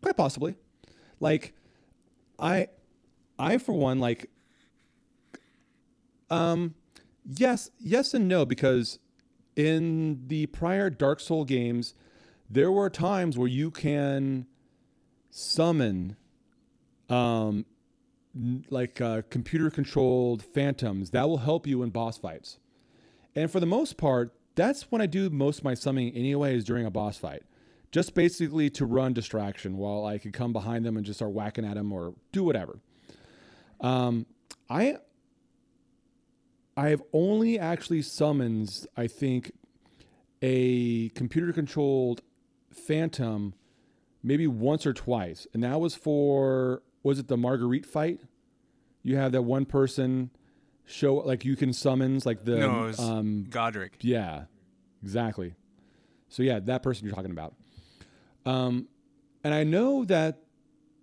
[0.01, 0.55] Quite possibly.
[1.19, 1.53] Like
[2.39, 2.67] I
[3.37, 4.29] I for one like
[6.29, 6.75] um
[7.25, 8.99] yes, yes and no because
[9.55, 11.93] in the prior Dark Soul games
[12.49, 14.47] there were times where you can
[15.29, 16.15] summon
[17.09, 17.65] um
[18.69, 22.59] like uh, computer controlled phantoms that will help you in boss fights.
[23.35, 26.63] And for the most part, that's when I do most of my summoning anyway is
[26.63, 27.43] during a boss fight.
[27.91, 31.65] Just basically to run distraction while I can come behind them and just start whacking
[31.65, 32.79] at them or do whatever.
[33.81, 34.25] Um,
[34.69, 34.97] I
[36.77, 39.51] I have only actually summoned, I think,
[40.41, 42.21] a computer controlled
[42.71, 43.53] phantom
[44.21, 48.19] maybe once or twice, and that was for was it the Margit fight?
[49.03, 50.29] You have that one person
[50.85, 53.91] show like you can summons like the no, um Godrick.
[54.01, 54.43] yeah,
[55.03, 55.55] exactly.
[56.29, 57.55] So yeah, that person you're talking about.
[58.45, 58.87] Um,
[59.43, 60.39] and I know that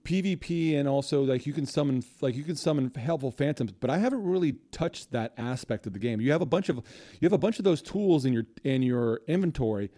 [0.05, 3.99] PvP and also like you can summon like you can summon helpful phantoms, but I
[3.99, 6.21] haven't really touched that aspect of the game.
[6.21, 8.83] You have a bunch of you have a bunch of those tools in your in
[8.83, 9.91] your inventory,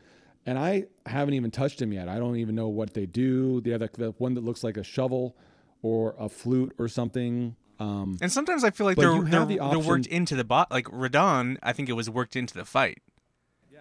[0.46, 2.08] and I haven't even touched them yet.
[2.08, 3.60] I don't even know what they do.
[3.60, 5.36] The other the one that looks like a shovel
[5.82, 7.56] or a flute or something.
[7.78, 10.70] Um, And sometimes I feel like they're they're, the they're worked into the bot.
[10.70, 13.00] Like Radahn, I think it was worked into the fight.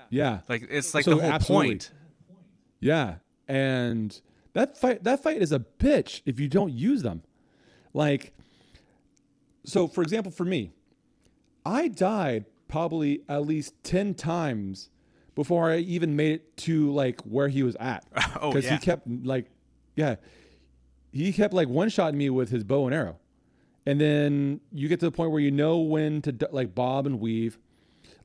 [0.10, 1.68] yeah, Like it's like So the whole absolutely.
[1.70, 1.92] point.
[2.80, 3.16] Yeah,
[3.48, 4.20] and
[4.54, 7.24] that fight that fight is a bitch if you don't use them.
[7.94, 8.34] Like,
[9.66, 10.72] so for example, for me,
[11.66, 14.90] I died probably at least ten times
[15.36, 18.06] before I even made it to like where he was at.
[18.40, 18.74] Oh, because yeah.
[18.74, 19.48] he kept like,
[19.96, 20.16] yeah,
[21.24, 23.18] he kept like one shotting me with his bow and arrow,
[23.86, 27.20] and then you get to the point where you know when to like bob and
[27.20, 27.58] weave.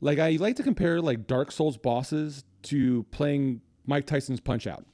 [0.01, 4.84] Like I like to compare like Dark Souls bosses to playing Mike Tyson's Punch Out,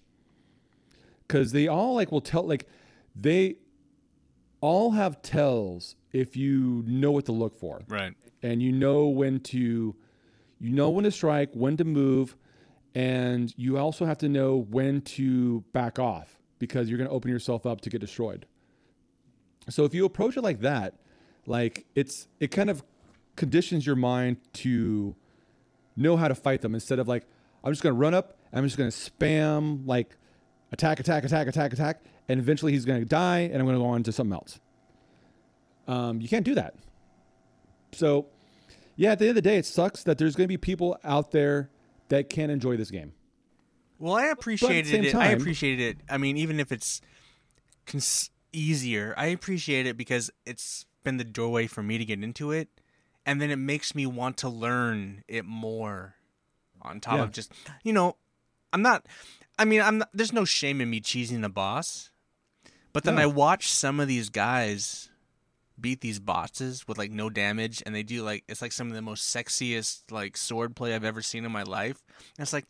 [1.26, 2.66] because they all like will tell like
[3.16, 3.56] they
[4.60, 8.14] all have tells if you know what to look for Right.
[8.42, 9.94] and you know when to
[10.60, 12.36] you know when to strike, when to move,
[12.94, 17.30] and you also have to know when to back off because you're going to open
[17.30, 18.46] yourself up to get destroyed.
[19.68, 20.94] So if you approach it like that,
[21.46, 22.82] like it's it kind of
[23.36, 25.14] conditions your mind to
[25.96, 27.26] know how to fight them instead of like
[27.62, 30.16] I'm just going to run up, I'm just going to spam like
[30.72, 33.82] attack, attack, attack, attack, attack, and eventually he's going to die, and I'm going to
[33.82, 34.60] go on to something else.
[35.86, 36.74] Um, you can't do that.
[37.92, 38.26] So,
[38.96, 40.98] yeah, at the end of the day, it sucks that there's going to be people
[41.02, 41.70] out there
[42.10, 43.12] that can't enjoy this game.
[43.98, 45.14] Well, I appreciated it.
[45.14, 46.04] I appreciated it.
[46.08, 47.00] I mean, even if it's
[47.86, 52.52] cons- easier, I appreciate it because it's been the doorway for me to get into
[52.52, 52.68] it,
[53.26, 56.14] and then it makes me want to learn it more.
[56.82, 57.24] On top Yeah.
[57.24, 58.16] of just, you know,
[58.72, 59.04] I'm not.
[59.58, 59.98] I mean, I'm.
[59.98, 62.10] Not, there's no shame in me cheesing the boss,
[62.92, 63.22] but then No.
[63.22, 65.10] I watch some of these guys
[65.80, 68.94] beat these bosses with like no damage, and they do like it's like some of
[68.94, 72.00] the most sexiest like sword play I've ever seen in my life.
[72.36, 72.66] And it's like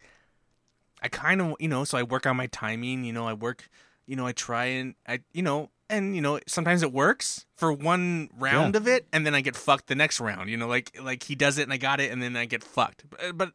[1.03, 3.68] I kind of, you know, so I work on my timing, you know, I work,
[4.07, 7.72] you know, I try and I, you know, and you know, sometimes it works for
[7.72, 8.80] one round Yeah.
[8.80, 11.34] of it and then I get fucked the next round, you know, like like he
[11.34, 13.05] does it and I got it and then I get fucked.
[13.09, 13.53] But, uh, but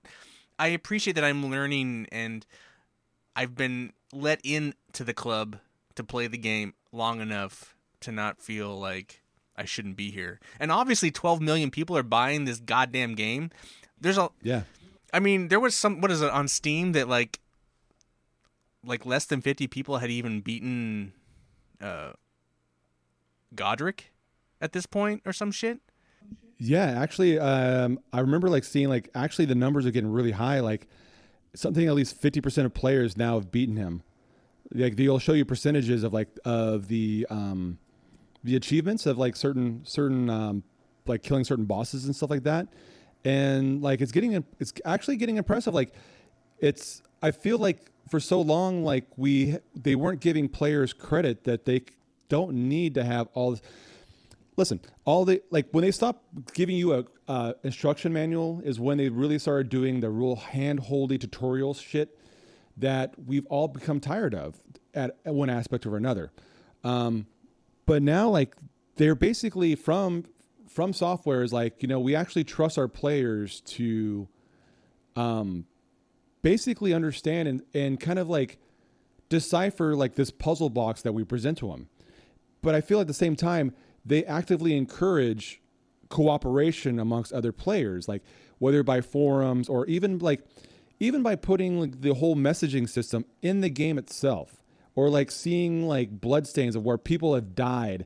[0.57, 2.45] I appreciate that I'm learning and
[3.35, 5.57] I've been let into the club
[5.95, 9.21] to play the game long enough to not feel like
[9.55, 10.39] I shouldn't be here.
[10.59, 13.51] And obviously 12 million people are buying this goddamn game.
[13.99, 14.63] There's a Yeah.
[15.13, 16.01] I mean, there was some.
[16.01, 17.39] What is it on Steam that like,
[18.83, 21.13] like less than fifty people had even beaten,
[21.79, 22.13] uh,
[23.55, 24.05] Godrick,
[24.59, 25.79] at this point or some shit.
[26.57, 30.61] Yeah, actually, um, I remember like seeing like actually the numbers are getting really high.
[30.61, 30.87] Like
[31.53, 34.01] something at least fifty percent of players now have beaten him.
[34.73, 37.77] Like they'll show you percentages of like of the um,
[38.43, 40.63] the achievements of like certain certain um,
[41.05, 42.67] like killing certain bosses and stuff like that.
[43.25, 45.73] And like it's getting it's actually getting impressive.
[45.73, 45.93] Like
[46.59, 51.65] it's I feel like for so long like we they weren't giving players credit that
[51.65, 51.81] they
[52.29, 53.61] don't need to have all this
[54.57, 56.23] listen all the like when they stopped
[56.53, 61.17] giving you a uh, instruction manual is when they really started doing the real hand-holdy
[61.17, 62.19] tutorial shit
[62.75, 64.61] that we've all become tired of
[64.93, 66.31] at, at one aspect or another
[66.83, 67.25] um,
[67.85, 68.55] but now like
[68.97, 70.25] they're basically from
[70.73, 74.27] from software is like you know we actually trust our players to
[75.15, 75.65] um
[76.41, 78.57] basically understand and, and kind of like
[79.29, 81.87] decipher like this puzzle box that we present to them
[82.63, 85.61] but I feel at the same time they actively encourage
[86.09, 88.23] cooperation amongst other players, like
[88.57, 90.41] whether by forums or even like
[90.99, 94.63] even by putting like the whole messaging system in the game itself,
[94.95, 98.05] or like seeing like bloodstains of where people have died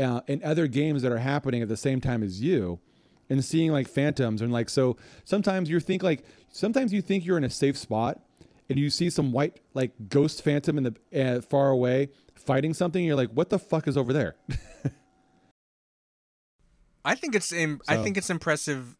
[0.00, 2.80] uh, in other games that are happening at the same time as you,
[3.28, 7.38] and seeing like phantoms and like so sometimes you think like sometimes you think you're
[7.38, 8.20] in a safe spot
[8.68, 13.04] and you see some white like ghost phantom in the uh, far away fighting something
[13.04, 14.34] you're like what the fuck is over there
[17.04, 18.96] I think it's Im- I think it's impressive.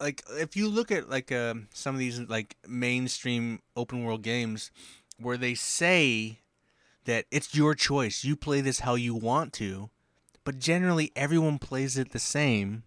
[0.00, 4.70] Like if you look at like um some of these like mainstream open world games
[5.18, 6.40] where they say
[7.06, 9.90] that it's your choice, you play this how you want to,
[10.44, 12.84] but generally everyone plays it the same,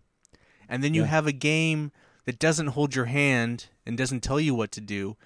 [0.69, 1.07] and then you Yeah.
[1.07, 1.91] have a game
[2.25, 5.17] that doesn't hold your hand and doesn't tell you what to do,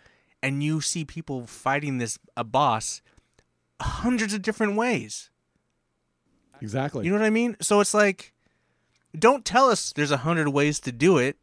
[0.41, 3.01] and you see people fighting this a boss
[3.81, 5.29] hundreds of different ways.
[6.61, 7.05] Exactly.
[7.05, 7.57] You know what I mean?
[7.61, 8.33] So it's like,
[9.17, 11.37] don't tell us there's a hundred ways to do it.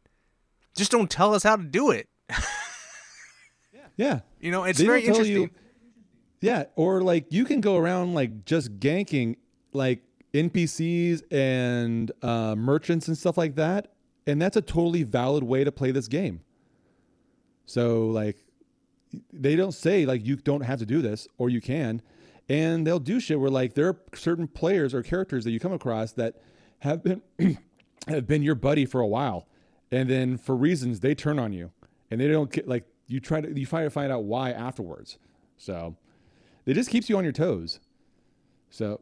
[0.75, 2.09] Just don't tell us how to do it.
[3.97, 4.21] yeah.
[4.39, 5.35] You know, it's They very interesting.
[5.35, 5.49] you-
[6.41, 9.37] Yeah, or like you can go around like just ganking
[9.73, 10.01] like
[10.33, 13.93] NPCs and uh, merchants and stuff like that,
[14.25, 16.41] and that's a totally valid way to play this game.
[17.65, 18.37] So like,
[19.31, 22.01] they don't say like you don't have to do this or you can,
[22.49, 25.73] and they'll do shit where like there are certain players or characters that you come
[25.73, 26.41] across that
[26.79, 27.21] have been
[28.07, 29.47] have been your buddy for a while,
[29.91, 31.71] and then for reasons they turn on you,
[32.09, 35.19] and they don't get like you try to you try to find out why afterwards.
[35.57, 35.95] So
[36.71, 37.81] it just keeps you on your toes.
[38.69, 39.01] So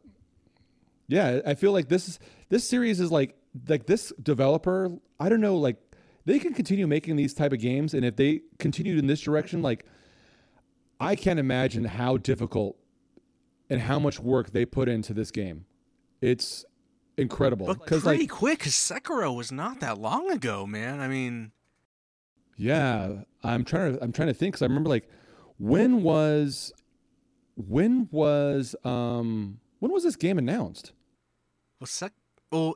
[1.08, 2.20] yeah, I feel like this is
[2.50, 3.36] this series is like
[3.68, 4.90] like this developer.
[5.20, 5.78] I don't know, like
[6.26, 9.62] they can continue making these type of games, and if they continued in this direction,
[9.62, 9.86] like
[11.00, 12.76] I can't imagine how difficult
[13.70, 15.66] and how much work they put into this game.
[16.22, 16.66] It's
[17.18, 21.02] incredible But because pretty like quick, because Sekiro was not that long ago, man.
[21.02, 21.52] I mean,
[22.58, 25.08] Yeah, I'm trying to I'm trying to think because I remember like
[25.60, 26.74] when was
[27.68, 30.94] when was um when was this game announced?
[31.80, 32.14] was Sek?
[32.52, 32.76] Oh,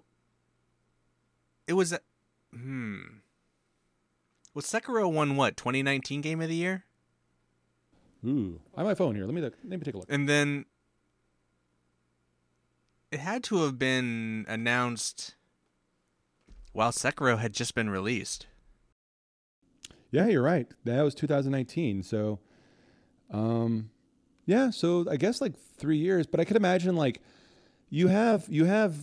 [1.67, 1.91] it was.
[1.93, 1.99] A,
[2.53, 3.01] hmm.
[4.53, 6.85] Was Sekiro won what 2019 Game of the Year?
[8.25, 9.25] Ooh, I have my phone here.
[9.25, 10.07] Let me look, let me take a look.
[10.09, 10.65] And then
[13.11, 15.35] it had to have been announced
[16.71, 18.47] while Sekiro had just been released.
[20.11, 20.67] Yeah, you're right.
[20.85, 22.03] That was 2019.
[22.03, 22.39] So,
[23.31, 23.89] um,
[24.45, 24.69] yeah.
[24.69, 26.27] So I guess like three years.
[26.27, 27.21] But I could imagine like
[27.89, 28.95] you have you have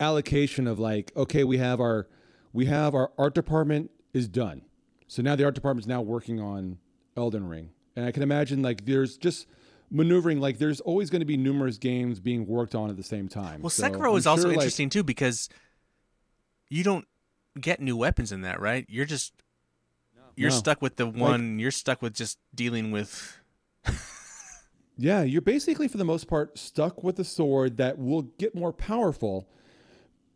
[0.00, 2.08] allocation of like okay, we have our
[2.52, 4.62] we have our art department is done.
[5.06, 6.78] So now the art department is now working on
[7.16, 9.46] Elden Ring, and I can imagine like there's just
[9.90, 13.28] maneuvering like there's always going to be numerous games being worked on at the same
[13.28, 13.62] time.
[13.62, 15.48] Well, So Sekiro is also like- interesting too because
[16.70, 17.06] you don't
[17.60, 18.84] get new weapons in that, right?
[18.88, 19.32] You're just
[20.36, 20.56] you're No.
[20.56, 21.60] stuck with the one.
[21.60, 23.38] you're stuck with just dealing with.
[24.96, 28.72] Yeah, you're basically for the most part stuck with a sword that will get more
[28.72, 29.48] powerful,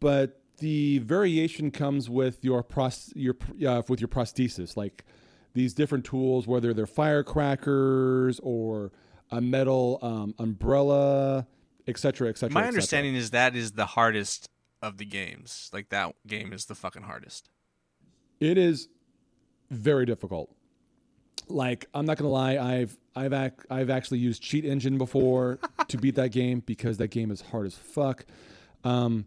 [0.00, 3.36] but the variation comes with your pros your
[3.66, 5.04] uh, with your prosthesis, like
[5.54, 8.92] these different tools, whether they're firecrackers or
[9.30, 11.46] a metal um, umbrella,
[11.86, 12.54] etc., cetera, etc.
[12.54, 14.48] My understanding is that is the hardest
[14.82, 15.70] of the games.
[15.72, 17.48] Like that game is the fucking hardest.
[18.40, 18.88] it is
[19.70, 20.54] very difficult.
[21.50, 25.58] Like I'm not gonna lie, I've I've ac- I've actually used Cheat Engine before
[25.88, 28.24] to beat that game because that game is hard as fuck.
[28.84, 29.26] Um,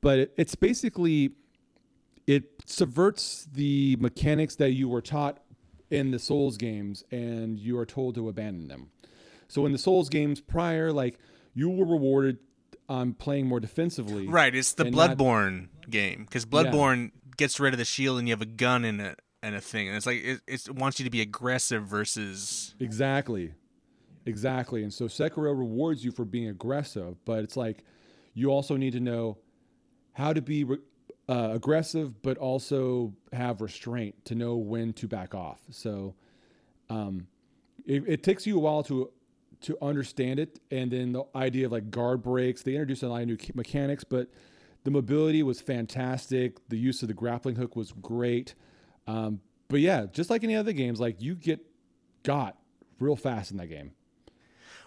[0.00, 1.32] but it, it's basically
[2.26, 5.38] it subverts the mechanics that you were taught
[5.90, 8.90] in the Souls games, and you are told to abandon them.
[9.48, 11.18] So in the Souls games prior, like
[11.54, 12.38] you were rewarded
[12.88, 14.26] on playing more defensively.
[14.26, 18.28] Right, it's the And not- Bloodborne game because Bloodborne gets rid of the shield and
[18.28, 20.98] you have a gun and a and a thing, and it's like it, it wants
[20.98, 23.52] you to be aggressive versus Exactly.
[24.26, 24.82] Exactly.
[24.82, 27.84] And so Sekiro rewards you for being aggressive, but it's like
[28.32, 29.36] you also need to know
[30.14, 30.78] how to be re-
[31.28, 35.60] uh, aggressive, but also have restraint to know when to back off.
[35.70, 36.14] So
[36.88, 37.26] um,
[37.84, 39.10] it, it takes you a while to
[39.60, 42.62] to understand it, and then the idea of like guard breaks.
[42.62, 44.28] They introduced a lot of new mechanics, but
[44.84, 46.66] the mobility was fantastic.
[46.68, 48.54] The use of the grappling hook was great.
[49.06, 51.60] Um, but yeah, just like any other games, like you get
[52.22, 52.56] got
[53.00, 53.92] real fast in that game.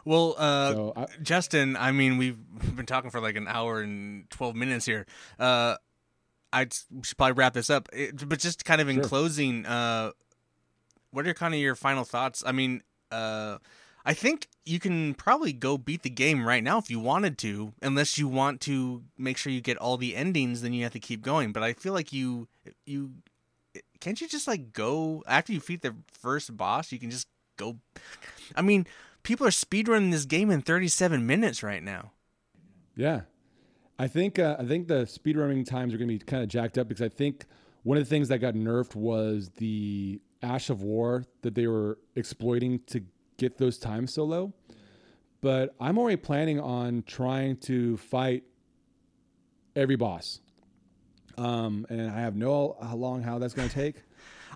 [0.05, 2.37] well, uh, So I, Justin, I mean, we've
[2.75, 5.05] been talking for like an hour and 12 minutes here.
[5.39, 5.75] Uh,
[6.53, 6.67] I
[7.03, 7.89] should probably wrap this up.
[7.91, 9.03] It, but just kind of in Sure.
[9.03, 10.11] closing, uh,
[11.11, 12.43] what are kind of your final thoughts?
[12.45, 12.81] I mean,
[13.11, 13.57] uh,
[14.05, 17.73] I think you can probably go beat the game right now if you wanted to,
[17.81, 20.61] unless you want to make sure you get all the endings.
[20.61, 21.51] Then you have to keep going.
[21.51, 22.47] But I feel like you
[22.85, 23.11] you
[23.99, 26.91] can't you just like go after you defeat the first boss.
[26.91, 27.77] You can just go.
[28.55, 28.87] I mean,
[29.23, 32.11] people are speedrunning this game in 37 minutes right now.
[32.95, 33.21] yeah,
[33.99, 36.77] I think uh, I think the speedrunning times are going to be kind of jacked
[36.77, 37.45] up because I think
[37.83, 41.97] one of the things that got nerfed was the Ash of War that they were
[42.15, 43.03] exploiting to
[43.37, 44.53] get those times so low.
[45.41, 48.43] But I'm already planning on trying to fight
[49.75, 50.41] every boss.
[51.37, 53.95] Um, and I have no how long how that's going to take.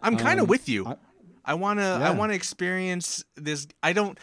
[0.02, 0.86] I'm kind of Um, with you.
[0.88, 0.96] I-
[1.44, 3.68] I, wanna I wanna experience this.
[3.82, 4.18] I don't.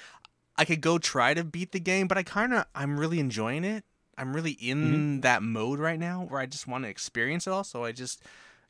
[0.56, 3.64] I could go try to beat the game, but I kind of I'm really enjoying
[3.64, 3.84] it.
[4.16, 5.20] I'm really in Mm-hmm.
[5.20, 7.62] that mode right now where I just want to experience it all.
[7.64, 8.22] So I just,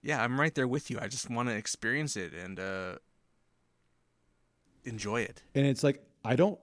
[0.02, 0.98] yeah, I'm right there with you.
[1.00, 2.96] I just want to experience it, and uh,
[4.84, 5.42] enjoy it.
[5.54, 6.58] and it's like I don't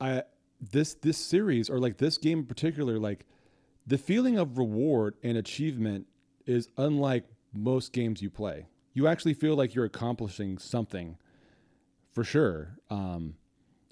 [0.00, 0.22] I
[0.72, 3.26] this this series or like this game in particular like
[3.86, 6.06] the feeling of reward and achievement
[6.50, 8.66] is unlike most games you play.
[8.92, 11.16] You actually feel like you're accomplishing something
[12.12, 12.76] for sure.
[12.90, 13.34] Um,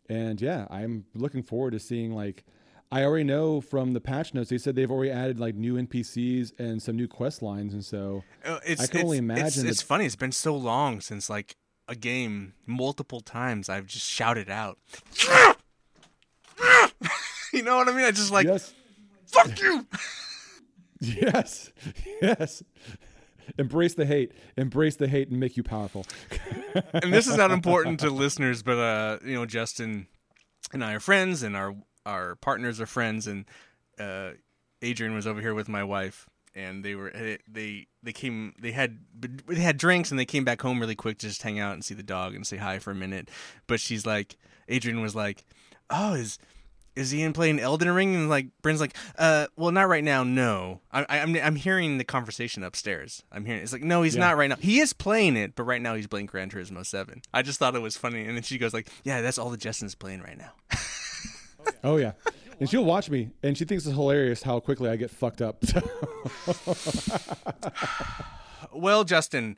[0.09, 2.45] and yeah, I'm looking forward to seeing like
[2.91, 6.59] I already know from the patch notes they said they've already added like new NPCs
[6.59, 9.83] and some new quest lines, and so Uh, It's, I can only imagine It's, it's
[9.83, 10.07] funny.
[10.07, 11.55] It's been so long since like
[11.87, 12.55] a game.
[12.67, 14.79] Multiple times I've just shouted out.
[17.53, 18.05] you know what I mean?
[18.05, 18.73] I just like yes,
[19.27, 19.87] fuck you.
[21.01, 21.73] yes,
[22.23, 22.63] yes.
[23.59, 24.33] Embrace the hate.
[24.57, 26.05] Embrace the hate and make you powerful.
[26.93, 30.07] and this is not important to listeners, but uh, you know, Justin
[30.73, 33.47] and I are friends, and our our partners are friends, and
[33.99, 34.31] uh,
[34.83, 38.73] Adrian was over here with my wife, and they were eh, they they came they
[38.73, 38.99] had
[39.47, 41.85] they had drinks, and they came back home really quick to just hang out and
[41.85, 43.31] see the dog and say hi for a minute.
[43.67, 44.37] But she's like,
[44.69, 45.45] Adrian was like,
[45.91, 46.39] "Oh, is."
[46.99, 48.15] Is Ian playing Elden Ring?
[48.15, 50.25] And like Bryn's like, uh, well, not right now.
[50.25, 53.23] No, I, I, I'm I'm hearing the conversation upstairs.
[53.33, 54.21] I'm hearing it's like, no, he's Yeah.
[54.27, 54.57] not right now.
[54.57, 57.23] He is playing it, but right now he's playing Gran Turismo Seven.
[57.33, 59.61] I just thought it was funny, and then she goes like, yeah, that's all that
[59.61, 60.53] Justin's playing right now.
[61.85, 62.13] Oh yeah,
[62.59, 65.63] and she'll watch me, and she thinks it's hilarious how quickly I get fucked up.
[68.73, 69.57] Well, Justin,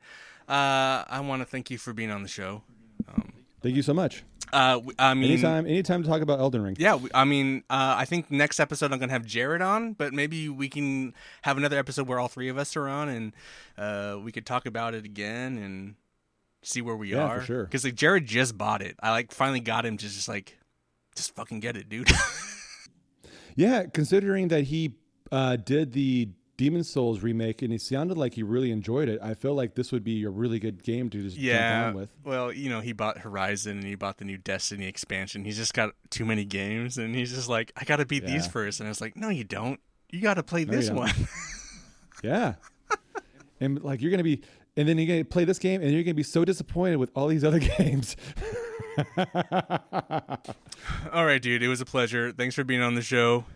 [0.49, 2.63] uh, I want to thank you for being on the show.
[3.63, 4.25] Thank you so much.
[4.53, 6.77] Uh, I mean, Anytime, anytime to talk about Elden Ring.
[6.79, 10.49] Yeah, I mean, uh, I think next episode I'm gonna have Jared on, but maybe
[10.49, 13.33] we can have another episode where all three of us are on, and
[13.79, 15.95] uh, we could talk about it again and
[16.63, 17.41] see where we Yeah, are.
[17.41, 17.65] for sure.
[17.65, 18.97] Because like Jared just bought it.
[19.03, 20.59] I like finally got him to just like,
[21.15, 22.11] just fucking get it, dude.
[23.57, 24.95] Yeah, considering that he
[25.31, 26.29] uh, did the
[26.61, 29.93] Demon's Souls remake and he sounded like he really enjoyed it, I feel like this
[29.93, 31.85] would be a really good game to just yeah.
[31.85, 32.11] jump on with.
[32.23, 35.47] Well, you know, he bought Horizon and he bought the new Destiny expansion.
[35.47, 38.79] He's just got too many games, and he's just like, I gotta beat these first.
[38.79, 39.81] And I was like, No, you don't.
[40.11, 41.13] You gotta play No, this one.
[42.23, 42.57] Yeah,
[43.61, 44.43] and like you're gonna be,
[44.77, 47.29] and then you're gonna play this game, and you're gonna be so disappointed with all
[47.29, 48.15] these other games.
[51.15, 51.63] All right, dude.
[51.63, 52.31] It was a pleasure.
[52.31, 53.47] Thanks for being on the show.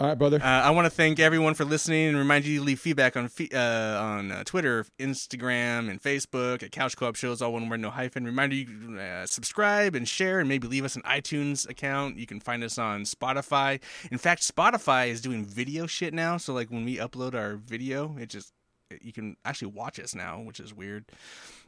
[0.00, 0.40] All right, brother.
[0.42, 3.30] Uh, I want to thank everyone for listening and remind you to leave feedback on
[3.52, 7.90] uh, on uh, Twitter, Instagram, and Facebook at Couch Co-op Shows, all one word, no
[7.90, 8.24] hyphen.
[8.24, 12.16] Reminder you uh, subscribe and share and maybe leave us an iTunes account.
[12.16, 13.78] You can find us on Spotify.
[14.10, 16.38] In fact, Spotify is doing video shit now.
[16.38, 18.54] So like when we upload our video, it just
[19.02, 21.04] you can actually watch us now, which is weird.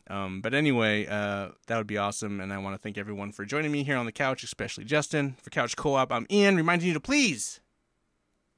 [0.09, 2.40] Um, but anyway, uh, that would be awesome.
[2.40, 5.36] And I want to thank everyone for joining me here on the couch, especially Justin.
[5.42, 7.60] For Couch Co-op, I'm Ian, reminding you to please